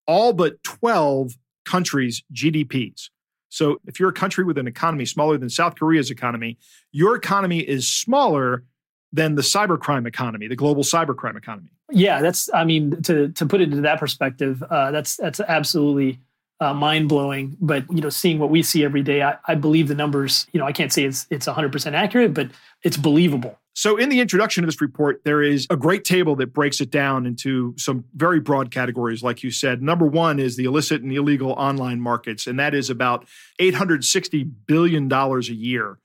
[0.06, 1.32] all but 12
[1.64, 3.10] countries' GDPs.
[3.48, 6.58] So if you're a country with an economy smaller than South Korea's economy,
[6.92, 8.64] your economy is smaller
[9.12, 11.70] than the cybercrime economy, the global cybercrime economy.
[11.90, 12.52] Yeah, that's.
[12.52, 16.20] I mean, to to put it into that perspective, uh, that's that's absolutely
[16.60, 17.56] uh, mind blowing.
[17.60, 20.46] But you know, seeing what we see every day, I, I believe the numbers.
[20.52, 22.50] You know, I can't say it's it's 100 percent accurate, but
[22.82, 23.58] it's believable.
[23.78, 26.90] So, in the introduction to this report, there is a great table that breaks it
[26.90, 29.82] down into some very broad categories, like you said.
[29.82, 33.28] Number one is the illicit and illegal online markets, and that is about
[33.60, 36.00] $860 billion a year.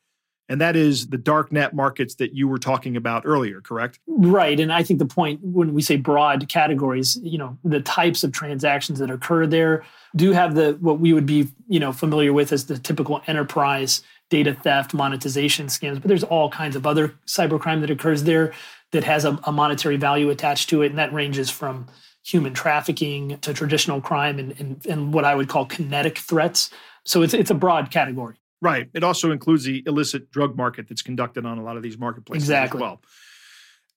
[0.47, 3.99] And that is the dark net markets that you were talking about earlier, correct?
[4.05, 4.59] Right.
[4.59, 8.33] And I think the point when we say broad categories, you know, the types of
[8.33, 9.83] transactions that occur there
[10.15, 14.03] do have the what we would be, you know, familiar with as the typical enterprise
[14.33, 18.51] data theft, monetization scams, but there's all kinds of other cybercrime that occurs there
[18.91, 20.87] that has a, a monetary value attached to it.
[20.87, 21.85] And that ranges from
[22.25, 26.71] human trafficking to traditional crime and, and, and what I would call kinetic threats.
[27.05, 28.35] So it's, it's a broad category.
[28.59, 28.89] Right.
[28.95, 32.45] It also includes the illicit drug market that's conducted on a lot of these marketplaces
[32.45, 32.79] exactly.
[32.79, 33.01] as well.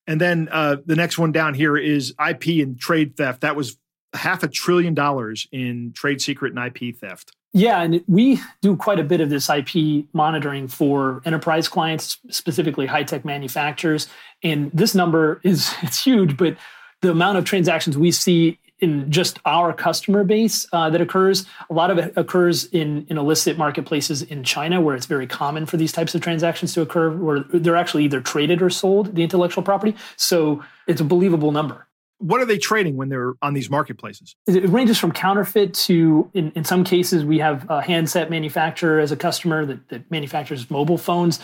[0.06, 3.40] And then uh, the next one down here is IP and trade theft.
[3.40, 3.78] That was
[4.12, 7.32] half a trillion dollars in trade secret and IP theft.
[7.56, 12.84] Yeah, and we do quite a bit of this IP monitoring for enterprise clients, specifically
[12.84, 14.08] high tech manufacturers.
[14.42, 16.58] And this number is it's huge, but
[17.00, 21.72] the amount of transactions we see in just our customer base uh, that occurs, a
[21.72, 25.78] lot of it occurs in, in illicit marketplaces in China, where it's very common for
[25.78, 29.64] these types of transactions to occur, where they're actually either traded or sold the intellectual
[29.64, 29.96] property.
[30.16, 31.85] So it's a believable number
[32.18, 34.34] what are they trading when they're on these marketplaces?
[34.46, 39.12] It ranges from counterfeit to, in, in some cases, we have a handset manufacturer as
[39.12, 41.40] a customer that, that manufactures mobile phones.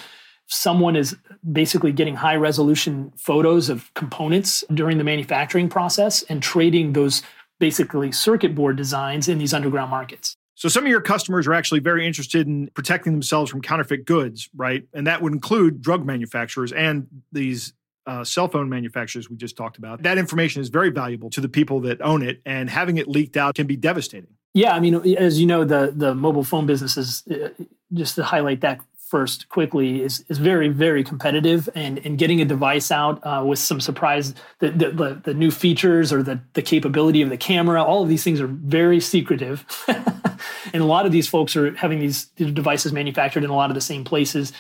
[0.47, 1.17] Someone is
[1.53, 7.23] basically getting high resolution photos of components during the manufacturing process and trading those
[7.59, 10.37] basically circuit board designs in these underground markets.
[10.55, 14.49] So some of your customers are actually very interested in protecting themselves from counterfeit goods,
[14.55, 14.85] right?
[14.93, 17.73] And that would include drug manufacturers and these
[18.07, 20.03] uh, cell phone manufacturers we just talked about.
[20.03, 23.37] That information is very valuable to the people that own it, and having it leaked
[23.37, 24.35] out can be devastating.
[24.55, 27.49] Yeah, I mean, as you know, the the mobile phone business is uh,
[27.93, 32.45] just to highlight that first quickly is is very very competitive, and and getting a
[32.45, 36.63] device out uh, with some surprise the, the, the the new features or the the
[36.63, 39.65] capability of the camera, all of these things are very secretive.
[40.73, 43.75] and a lot of these folks are having these devices manufactured in a lot of
[43.75, 44.53] the same places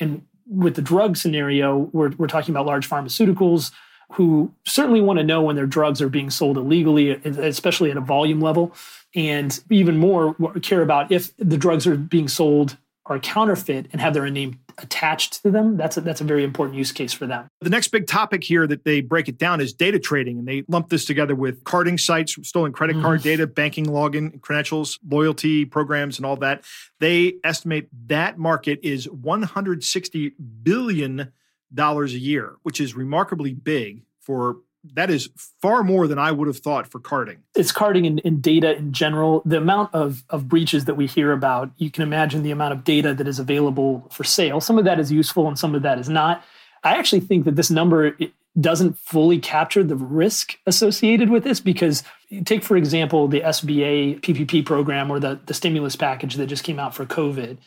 [0.00, 3.72] and with the drug scenario, we're, we're talking about large pharmaceuticals
[4.12, 8.00] who certainly want to know when their drugs are being sold illegally, especially at a
[8.00, 8.74] volume level,
[9.14, 14.14] and even more care about if the drugs are being sold are counterfeit and have
[14.14, 17.48] their name attached to them, that's a, that's a very important use case for them.
[17.60, 20.64] The next big topic here that they break it down is data trading, and they
[20.68, 23.24] lump this together with carding sites, stolen credit card mm.
[23.24, 26.64] data, banking login credentials, loyalty programs, and all that.
[27.00, 31.32] They estimate that market is 160 billion
[31.74, 34.58] dollars a year, which is remarkably big for
[34.94, 37.38] that is far more than I would have thought for carding.
[37.54, 39.42] It's carding and, and, data in general.
[39.44, 42.84] The amount of, of breaches that we hear about, you can imagine the amount of
[42.84, 44.60] data that is available for sale.
[44.60, 46.44] Some of that is useful and some of that is not.
[46.82, 48.16] I actually think that this number
[48.60, 52.02] doesn't fully capture the risk associated with this because
[52.44, 56.78] take, for example, the SBA PPP program or the, the stimulus package that just came
[56.78, 57.58] out for COVID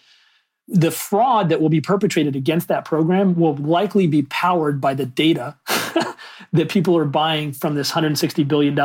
[0.68, 5.06] the fraud that will be perpetrated against that program will likely be powered by the
[5.06, 5.56] data
[6.54, 8.78] that people are buying from this $160 billion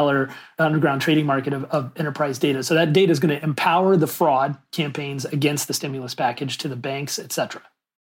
[0.59, 2.63] underground trading market of, of enterprise data.
[2.63, 6.69] So that data is going to empower the fraud campaigns against the stimulus package to
[6.69, 7.63] the banks, et cetera.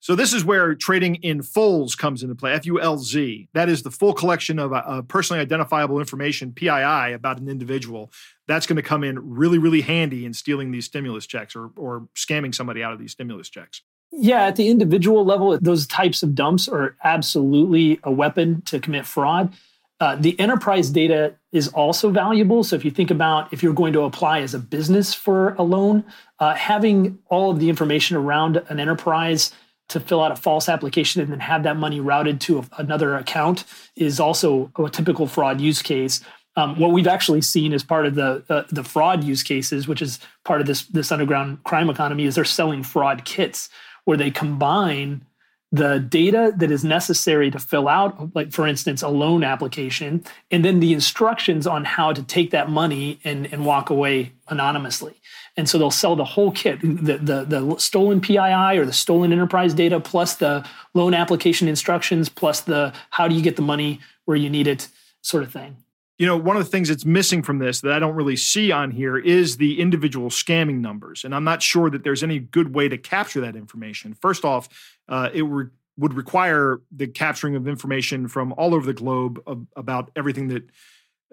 [0.02, 2.54] So this is where trading in fullz comes into play.
[2.54, 3.48] F U L Z.
[3.52, 8.10] That is the full collection of uh, personally identifiable information (PII) about an individual.
[8.50, 12.08] That's going to come in really, really handy in stealing these stimulus checks or or
[12.16, 13.82] scamming somebody out of these stimulus checks.
[14.10, 19.06] Yeah, at the individual level, those types of dumps are absolutely a weapon to commit
[19.06, 19.54] fraud.
[20.00, 22.64] Uh, the enterprise data is also valuable.
[22.64, 25.62] So if you think about if you're going to apply as a business for a
[25.62, 26.04] loan,
[26.40, 29.52] uh, having all of the information around an enterprise
[29.90, 33.16] to fill out a false application and then have that money routed to a, another
[33.16, 36.20] account is also a typical fraud use case.
[36.56, 40.02] Um, what we've actually seen as part of the uh, the fraud use cases, which
[40.02, 43.68] is part of this this underground crime economy, is they're selling fraud kits
[44.04, 45.24] where they combine
[45.72, 50.64] the data that is necessary to fill out, like for instance, a loan application, and
[50.64, 55.14] then the instructions on how to take that money and, and walk away anonymously.
[55.56, 59.32] And so they'll sell the whole kit, the, the, the stolen PII or the stolen
[59.32, 64.00] enterprise data, plus the loan application instructions, plus the how do you get the money
[64.24, 64.88] where you need it
[65.22, 65.76] sort of thing
[66.20, 68.70] you know, one of the things that's missing from this that I don't really see
[68.70, 71.24] on here is the individual scamming numbers.
[71.24, 74.12] And I'm not sure that there's any good way to capture that information.
[74.12, 74.68] First off,
[75.08, 79.66] uh, it re- would require the capturing of information from all over the globe of,
[79.76, 80.64] about everything that,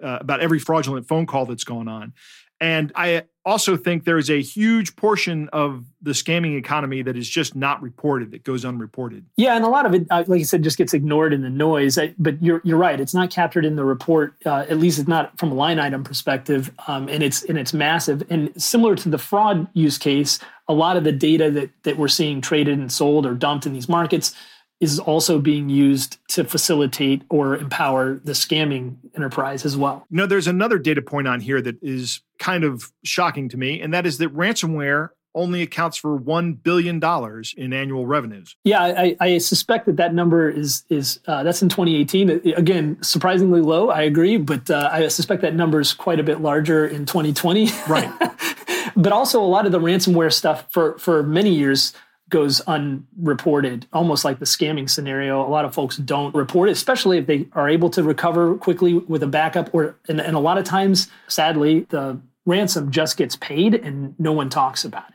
[0.02, 2.14] uh, about every fraudulent phone call that's going on.
[2.60, 7.28] And I also think there is a huge portion of the scamming economy that is
[7.28, 9.24] just not reported, that goes unreported.
[9.36, 11.50] Yeah, and a lot of it, uh, like you said, just gets ignored in the
[11.50, 11.98] noise.
[12.18, 14.34] but you're you're right; it's not captured in the report.
[14.44, 17.72] Uh, at least it's not from a line item perspective, um, and it's and it's
[17.72, 18.22] massive.
[18.28, 22.08] And similar to the fraud use case, a lot of the data that that we're
[22.08, 24.34] seeing traded and sold or dumped in these markets
[24.80, 30.06] is also being used to facilitate or empower the scamming enterprise as well.
[30.10, 33.92] No, there's another data point on here that is kind of shocking to me, and
[33.92, 38.56] that is that ransomware only accounts for one billion dollars in annual revenues.
[38.64, 42.54] Yeah, I, I, suspect that that number is is uh, that's in 2018.
[42.56, 43.90] Again, surprisingly low.
[43.90, 47.70] I agree, but uh, I suspect that number is quite a bit larger in 2020.
[47.88, 48.10] Right.
[48.96, 51.92] but also, a lot of the ransomware stuff for for many years
[52.28, 55.46] goes unreported, almost like the scamming scenario.
[55.46, 58.94] A lot of folks don't report it, especially if they are able to recover quickly
[58.94, 59.74] with a backup.
[59.74, 64.32] Or and, and a lot of times, sadly, the ransom just gets paid and no
[64.32, 65.14] one talks about it.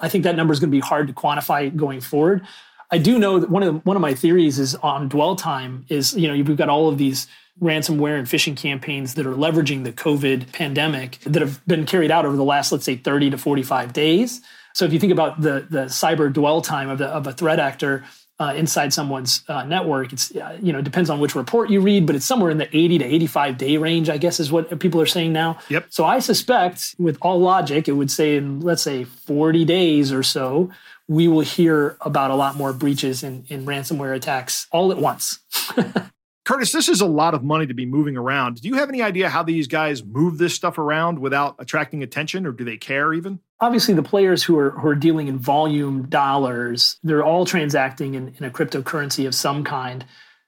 [0.00, 2.46] I think that number is going to be hard to quantify going forward.
[2.90, 5.84] I do know that one of the, one of my theories is on dwell time.
[5.88, 7.26] Is you know we've got all of these
[7.60, 12.26] ransomware and phishing campaigns that are leveraging the COVID pandemic that have been carried out
[12.26, 14.42] over the last let's say 30 to 45 days
[14.74, 17.58] so if you think about the the cyber dwell time of the of a threat
[17.58, 18.04] actor
[18.40, 22.16] uh, inside someone's uh, network, it's you know depends on which report you read, but
[22.16, 25.06] it's somewhere in the 80 to 85 day range, I guess, is what people are
[25.06, 25.58] saying now.
[25.68, 25.86] Yep.
[25.90, 30.24] So I suspect, with all logic, it would say in let's say 40 days or
[30.24, 30.70] so,
[31.06, 35.38] we will hear about a lot more breaches and, and ransomware attacks all at once.
[36.44, 38.60] Kurtis, this is a lot of money to be moving around.
[38.60, 42.46] Do you have any idea how these guys move this stuff around without attracting attention,
[42.46, 43.40] or do they care even?
[43.60, 48.34] Obviously, the players who are, who are dealing in volume dollars, they're all transacting in,
[48.38, 50.04] in a cryptocurrency of some kind.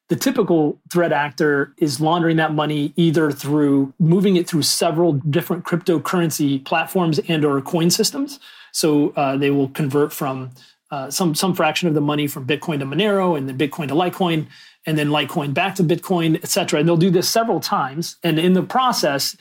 [0.08, 5.64] The typical threat actor is laundering that money either through moving it through several different
[5.64, 8.38] cryptocurrency platforms and or coin systems.
[8.72, 10.50] So uh, they will convert from
[10.90, 13.94] uh, some some fraction of the money from Bitcoin to Monero and then Bitcoin to
[13.94, 14.46] Litecoin
[14.86, 16.78] and then Litecoin back to Bitcoin, et cetera.
[16.80, 18.16] And they'll do this several times.
[18.22, 19.36] And in the process,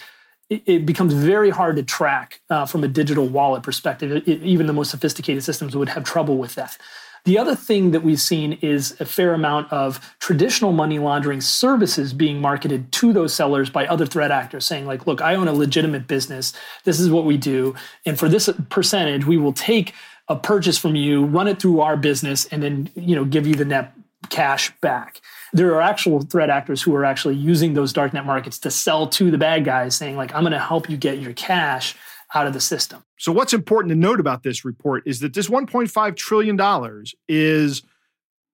[0.50, 4.12] it, it becomes very hard to track uh, from a digital wallet perspective.
[4.12, 6.78] It, it, even the most sophisticated systems would have trouble with that.
[7.26, 12.14] The other thing that we've seen is a fair amount of traditional money laundering services
[12.14, 15.54] being marketed to those sellers by other threat actors saying like, look, I own a
[15.54, 16.54] legitimate business.
[16.84, 17.74] This is what we do.
[18.06, 19.94] And for this percentage, we will take
[20.28, 23.56] a purchase from you, run it through our business, and then, you know, give you
[23.56, 23.94] the net
[24.30, 25.20] cash back
[25.56, 29.32] there are actual threat actors who are actually using those darknet markets to sell to
[29.32, 31.96] the bad guys, saying, like, I'm going to help you get your cash
[32.34, 33.06] out of the system.
[33.18, 37.84] So, what's important to note about this report is that this $1.5 trillion is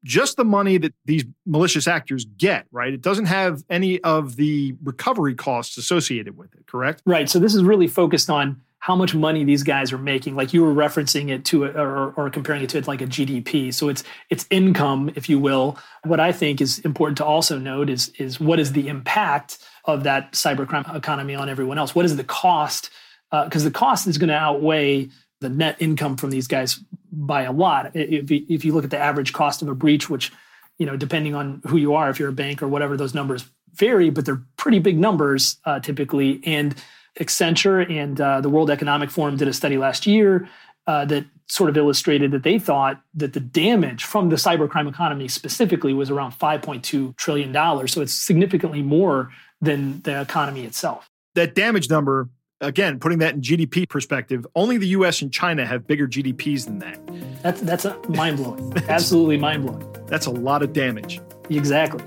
[0.03, 2.93] just the money that these malicious actors get, right?
[2.93, 7.01] It doesn't have any of the recovery costs associated with it, correct?
[7.07, 7.27] Right.
[7.27, 10.35] So this is really focused on how much money these guys are making.
[10.35, 13.71] Like you were referencing it to or, or comparing it to like a GDP.
[13.73, 15.77] So it's it's income, if you will.
[16.03, 20.03] What I think is important to also note is is what is the impact of
[20.03, 21.93] that cybercrime economy on everyone else?
[21.93, 22.89] What is the cost?
[23.31, 25.09] Because uh, the cost is going to outweigh
[25.41, 26.79] the net income from these guys
[27.11, 27.91] by a lot.
[27.95, 30.31] If if you look at the average cost of a breach, which
[30.79, 33.45] you know, depending on who you are, if you're a bank or whatever, those numbers
[33.75, 36.41] vary, but they're pretty big numbers uh, typically.
[36.43, 36.75] And
[37.19, 40.47] Accenture and uh, the World Economic Forum did a study last year
[40.87, 45.27] uh, that sort of illustrated that they thought that the damage from the cybercrime economy
[45.27, 47.93] specifically was around 5.2 trillion dollars.
[47.93, 51.09] So it's significantly more than the economy itself.
[51.35, 52.29] That damage number
[52.61, 56.79] again, putting that in GDP perspective, only the US and China have bigger GDPs than
[56.79, 56.99] that.
[57.43, 58.73] That's that's mind blowing.
[58.87, 59.85] Absolutely mind blowing.
[60.07, 61.19] That's a lot of damage.
[61.49, 62.03] Exactly.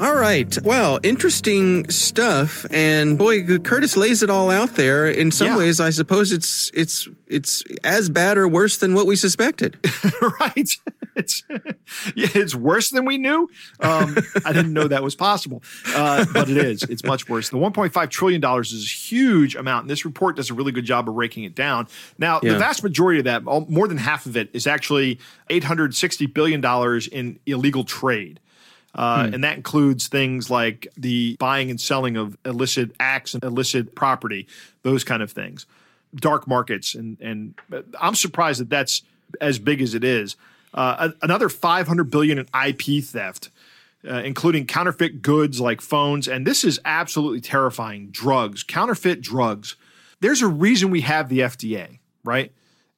[0.00, 0.56] All right.
[0.62, 2.64] Well, interesting stuff.
[2.70, 5.08] And boy, Kurtis lays it all out there.
[5.08, 5.56] In some yeah.
[5.56, 9.76] ways, I suppose it's it's it's as bad or worse than what we suspected.
[10.40, 10.70] right.
[11.16, 11.42] It's
[12.14, 13.50] yeah, it's worse than we knew.
[13.80, 16.84] Um, I didn't know that was possible, uh, but it is.
[16.84, 17.48] It's much worse.
[17.48, 20.84] The 1.5 trillion dollars is a huge amount, and this report does a really good
[20.84, 21.88] job of breaking it down.
[22.18, 22.52] Now, yeah.
[22.52, 25.18] the vast majority of that, more than half of it, is actually
[25.50, 28.38] 860 billion dollars in illegal trade.
[28.98, 29.34] Uh, hmm.
[29.34, 34.48] And that includes things like the buying and selling of illicit acts and illicit property,
[34.82, 35.66] those kind of things,
[36.16, 36.96] dark markets.
[36.96, 37.54] And, and
[38.00, 39.02] I'm surprised that that's
[39.40, 40.34] as big as it is.
[40.74, 43.50] Uh, another 500 billion in IP theft,
[44.06, 46.26] uh, including counterfeit goods like phones.
[46.26, 48.08] And this is absolutely terrifying.
[48.10, 49.76] Drugs, counterfeit drugs.
[50.20, 52.50] There's a reason we have the FDA, right?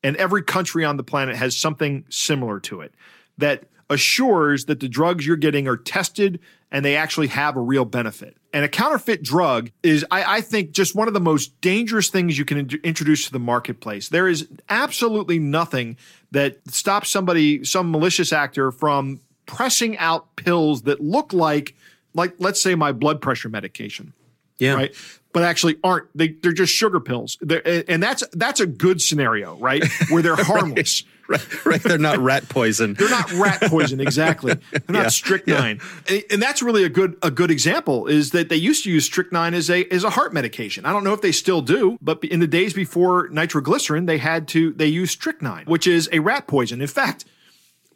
[0.03, 2.95] And every country on the planet has something similar to it
[3.37, 7.85] that assures that the drugs you're getting are tested and they actually have a real
[7.85, 8.37] benefit.
[8.53, 12.39] And a counterfeit drug is, I, I think, just one of the most dangerous things
[12.39, 14.09] you can in- introduce to the marketplace.
[14.09, 15.97] There is absolutely nothing
[16.31, 21.75] that stops somebody, some malicious actor, from pressing out pills that look like,
[22.15, 24.13] like let's say, my blood pressure medication.
[24.59, 24.75] Yeah.
[24.75, 24.95] Right.
[25.33, 26.07] But actually aren't.
[26.17, 27.39] They, they're just sugar pills.
[27.41, 29.83] They're, and that's that's a good scenario, right?
[30.11, 31.05] Where they're harmless.
[31.05, 31.83] right right, right.
[31.83, 32.95] They're not rat poison.
[32.95, 34.55] They're not rat poison, exactly.
[34.71, 35.81] They're not yeah, strychnine.
[36.09, 36.15] Yeah.
[36.15, 39.05] And, and, that's really a good a good example is that they used to use
[39.05, 40.85] strychnine as a as a heart medication.
[40.85, 44.49] I don't know if they still do, but in the days before nitroglycerin, they had
[44.49, 46.81] to they used strychnine, which is a rat poison.
[46.81, 47.25] In fact,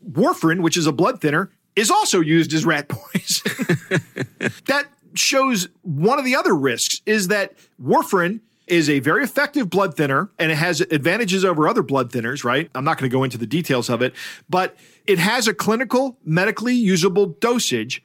[0.08, 3.78] warfarin, which is a blood thinner, is also used as rat poison.
[4.66, 9.96] that shows one of the other risks is that warfarin is a very effective blood
[9.96, 12.70] thinner and it has advantages over other blood thinners, right?
[12.74, 14.14] I'm not going to go into the details of it,
[14.48, 18.02] but it has a clinical, medically usable dosage.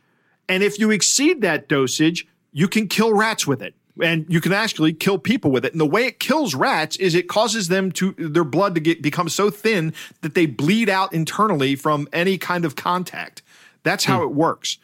[0.48, 3.76] And if you exceed that dosage, you can kill rats with it.
[4.02, 5.74] And you can actually kill people with it.
[5.74, 9.02] And the way it kills rats is it causes them to their blood to get
[9.02, 13.42] become so thin that they bleed out internally from any kind of contact.
[13.84, 14.24] That's how hmm.
[14.24, 14.78] it works.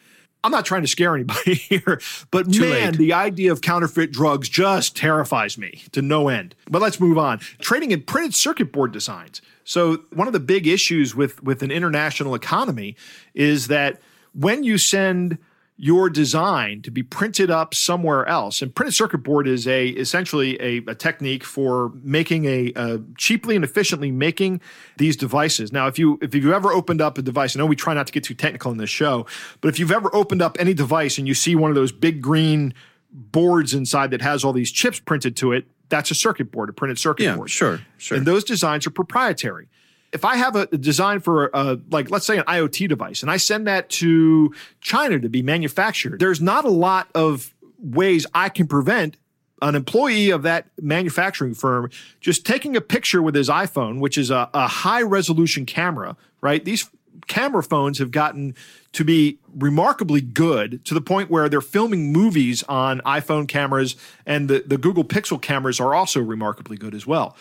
[0.46, 2.98] I'm not trying to scare anybody here, but Too man, late.
[2.98, 6.54] the idea of counterfeit drugs just terrifies me to no end.
[6.70, 7.40] But let's move on.
[7.58, 9.42] Trading in printed circuit board designs.
[9.64, 12.94] So one of the big issues with with an international economy
[13.34, 14.00] is that
[14.34, 15.38] when you send
[15.78, 18.62] your design to be printed up somewhere else.
[18.62, 23.56] And printed circuit board is a essentially a, a technique for making a, a, cheaply
[23.56, 24.62] and efficiently making
[24.96, 25.72] these devices.
[25.72, 28.06] Now, if you if you've ever opened up a device, I know we try not
[28.06, 29.26] to get too technical in this show,
[29.60, 32.22] but if you've ever opened up any device and you see one of those big
[32.22, 32.72] green
[33.12, 36.72] boards inside that has all these chips printed to it, that's a circuit board, a
[36.72, 37.50] printed circuit yeah, board.
[37.50, 38.16] Sure, sure.
[38.16, 39.68] And those designs are proprietary
[40.12, 43.36] if I have a design for a, like, let's say an IoT device, and I
[43.36, 48.66] send that to China to be manufactured, there's not a lot of ways I can
[48.66, 49.16] prevent
[49.62, 51.90] an employee of that manufacturing firm
[52.20, 56.64] just taking a picture with his iPhone, which is a, a high resolution camera, right?
[56.64, 56.90] These
[57.26, 58.54] camera phones have gotten
[58.92, 64.48] to be remarkably good to the point where they're filming movies on iPhone cameras, and
[64.48, 67.36] the, the Google Pixel cameras are also remarkably good as well.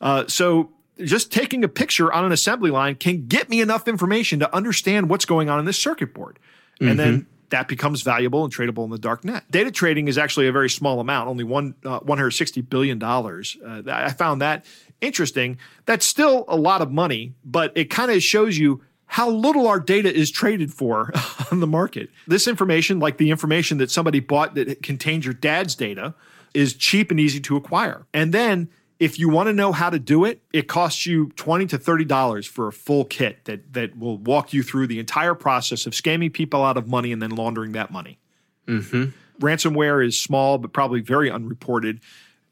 [0.00, 4.38] Uh, so just taking a picture on an assembly line can get me enough information
[4.40, 6.38] to understand what's going on in this circuit board.
[6.80, 6.96] And mm-hmm.
[6.96, 9.44] then that becomes valuable and tradable in the dark net.
[9.50, 13.56] Data trading is actually a very small amount, only one uh, 160 billion dollars.
[13.64, 14.64] Uh, I found that
[15.00, 15.58] interesting.
[15.86, 19.80] That's still a lot of money, but it kind of shows you how little our
[19.80, 21.12] data is traded for
[21.50, 22.10] on the market.
[22.28, 26.14] This information, like the information that somebody bought that contains your dad's data,
[26.54, 28.06] is cheap and easy to acquire.
[28.14, 28.68] And then
[29.00, 32.04] If you want to know how to do it, it costs you twenty to thirty
[32.04, 35.94] dollars for a full kit that that will walk you through the entire process of
[35.94, 38.18] scamming people out of money and then laundering that money.
[38.66, 39.06] Mm-hmm.
[39.44, 42.00] Ransomware is small, but probably very unreported.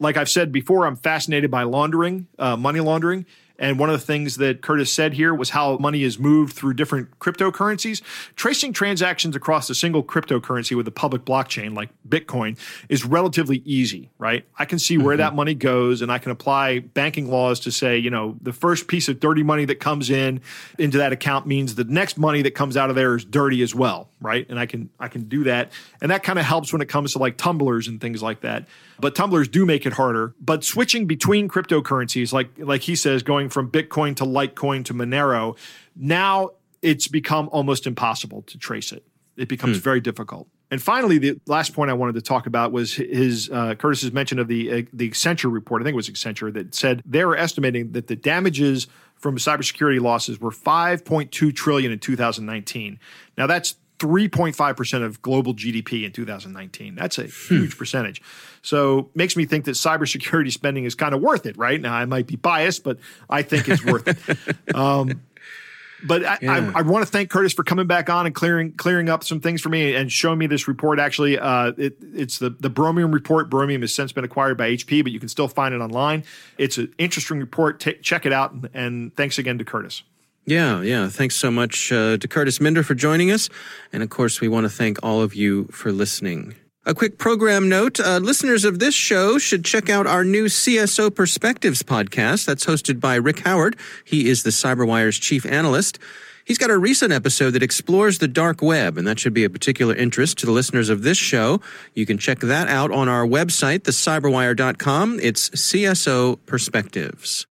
[0.01, 3.27] Like I've said before, I'm fascinated by laundering, uh, money laundering.
[3.59, 6.75] And one of the things that Kurtis said here was how money is moved through
[6.75, 8.03] different cryptocurrencies.
[8.37, 12.57] Tracing transactions across a single cryptocurrency with a public blockchain like Bitcoin
[12.89, 14.45] is relatively easy, right?
[14.59, 15.23] I can see where mm-hmm.
[15.23, 18.87] that money goes and I can apply banking laws to say, you know, the first
[18.87, 20.41] piece of dirty money that comes in
[20.79, 23.75] into that account means the next money that comes out of there is dirty as
[23.75, 24.49] well, right?
[24.49, 25.73] And I can I can do that.
[26.01, 28.69] And that kind of helps when it comes to like tumblers and things like that.
[29.01, 30.35] But tumblers do make it harder.
[30.41, 35.57] But switching between cryptocurrencies, like like he says, going from Bitcoin to Litecoin to Monero,
[35.97, 36.51] now
[36.83, 39.05] it's become almost impossible to trace it.
[39.37, 39.83] It becomes hmm.
[39.83, 40.49] very difficult.
[40.71, 44.39] And finally, the last point I wanted to talk about was his uh, Kurtis's mention
[44.39, 45.81] of the uh, the Accenture report.
[45.81, 48.87] I think it was Accenture that said they were estimating that the damages
[49.17, 53.01] from cybersecurity losses were 5.2 trillion in 2019.
[53.37, 56.95] Now that's 3.5% of global GDP in 2019.
[56.95, 57.29] That's a hmm.
[57.29, 57.79] huge hmm.
[57.79, 58.23] percentage.
[58.63, 61.81] So makes me think that cybersecurity spending is kind of worth it, right?
[61.81, 64.57] Now I might be biased, but I think it's worth it.
[64.75, 65.23] Um,
[66.05, 66.73] but I, yeah.
[66.75, 69.41] I, I, want to thank Kurtis for coming back on and clearing clearing up some
[69.41, 70.99] things for me and showing me this report.
[70.99, 73.51] Actually, uh, it, it's the the Bromium report.
[73.51, 76.25] Bromium has since been acquired by HP, but you can still find it online.
[76.57, 77.81] It's an interesting report.
[77.81, 78.53] T- check it out.
[78.53, 80.03] And, and thanks again to Kurtis.
[80.49, 81.11] Yeah, yeah.
[81.11, 83.51] Thanks so much uh, to Kurtis Minder for joining us.
[83.93, 86.55] And of course, we want to thank all of you for listening.
[86.87, 91.15] A quick program note uh, listeners of this show should check out our new CSO
[91.15, 93.77] Perspectives podcast that's hosted by Rick Howard.
[94.07, 95.99] He is the CyberWire's chief analyst.
[96.47, 99.51] He's got a recent episode that explores the dark web, and that should be a
[99.51, 101.61] particular interest to the listeners of this show.
[101.93, 105.21] You can check that out on our website, thecyberwire.com.
[105.21, 107.48] It's CSO Perspectives.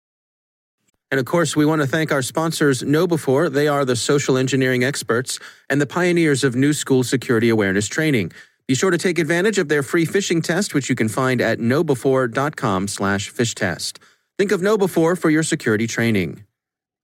[1.10, 3.52] And of course, we want to thank our sponsors, KnowBe4.
[3.52, 5.40] They are the social engineering experts
[5.70, 8.32] and the pioneers of new school security awareness training.
[8.68, 11.60] Be sure to take advantage of their free phishing test, which you can find at
[11.60, 14.00] knowbe4.com slash phish test.
[14.38, 16.47] Think of KnowBe4 for your security training.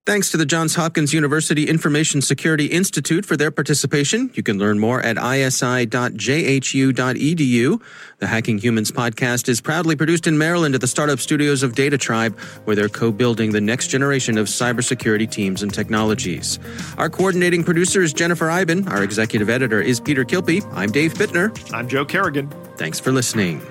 [0.06, 4.30] Thanks to the Johns Hopkins University Information Security Institute for their participation.
[4.34, 5.82] You can learn more at isi.jhu.edu.
[8.18, 12.38] The Hacking Humans podcast is proudly produced in Maryland at the startup studios of DataTribe,
[12.66, 16.60] where they're co-building the next generation of cybersecurity teams and technologies.
[16.98, 18.86] Our coordinating producer is Jennifer Eiben.
[18.90, 20.70] Our executive editor is Peter Kilpe.
[20.74, 21.74] I'm Dave Bittner.
[21.74, 22.50] I'm Joe Carrigan.
[22.76, 23.62] Thanks for listening.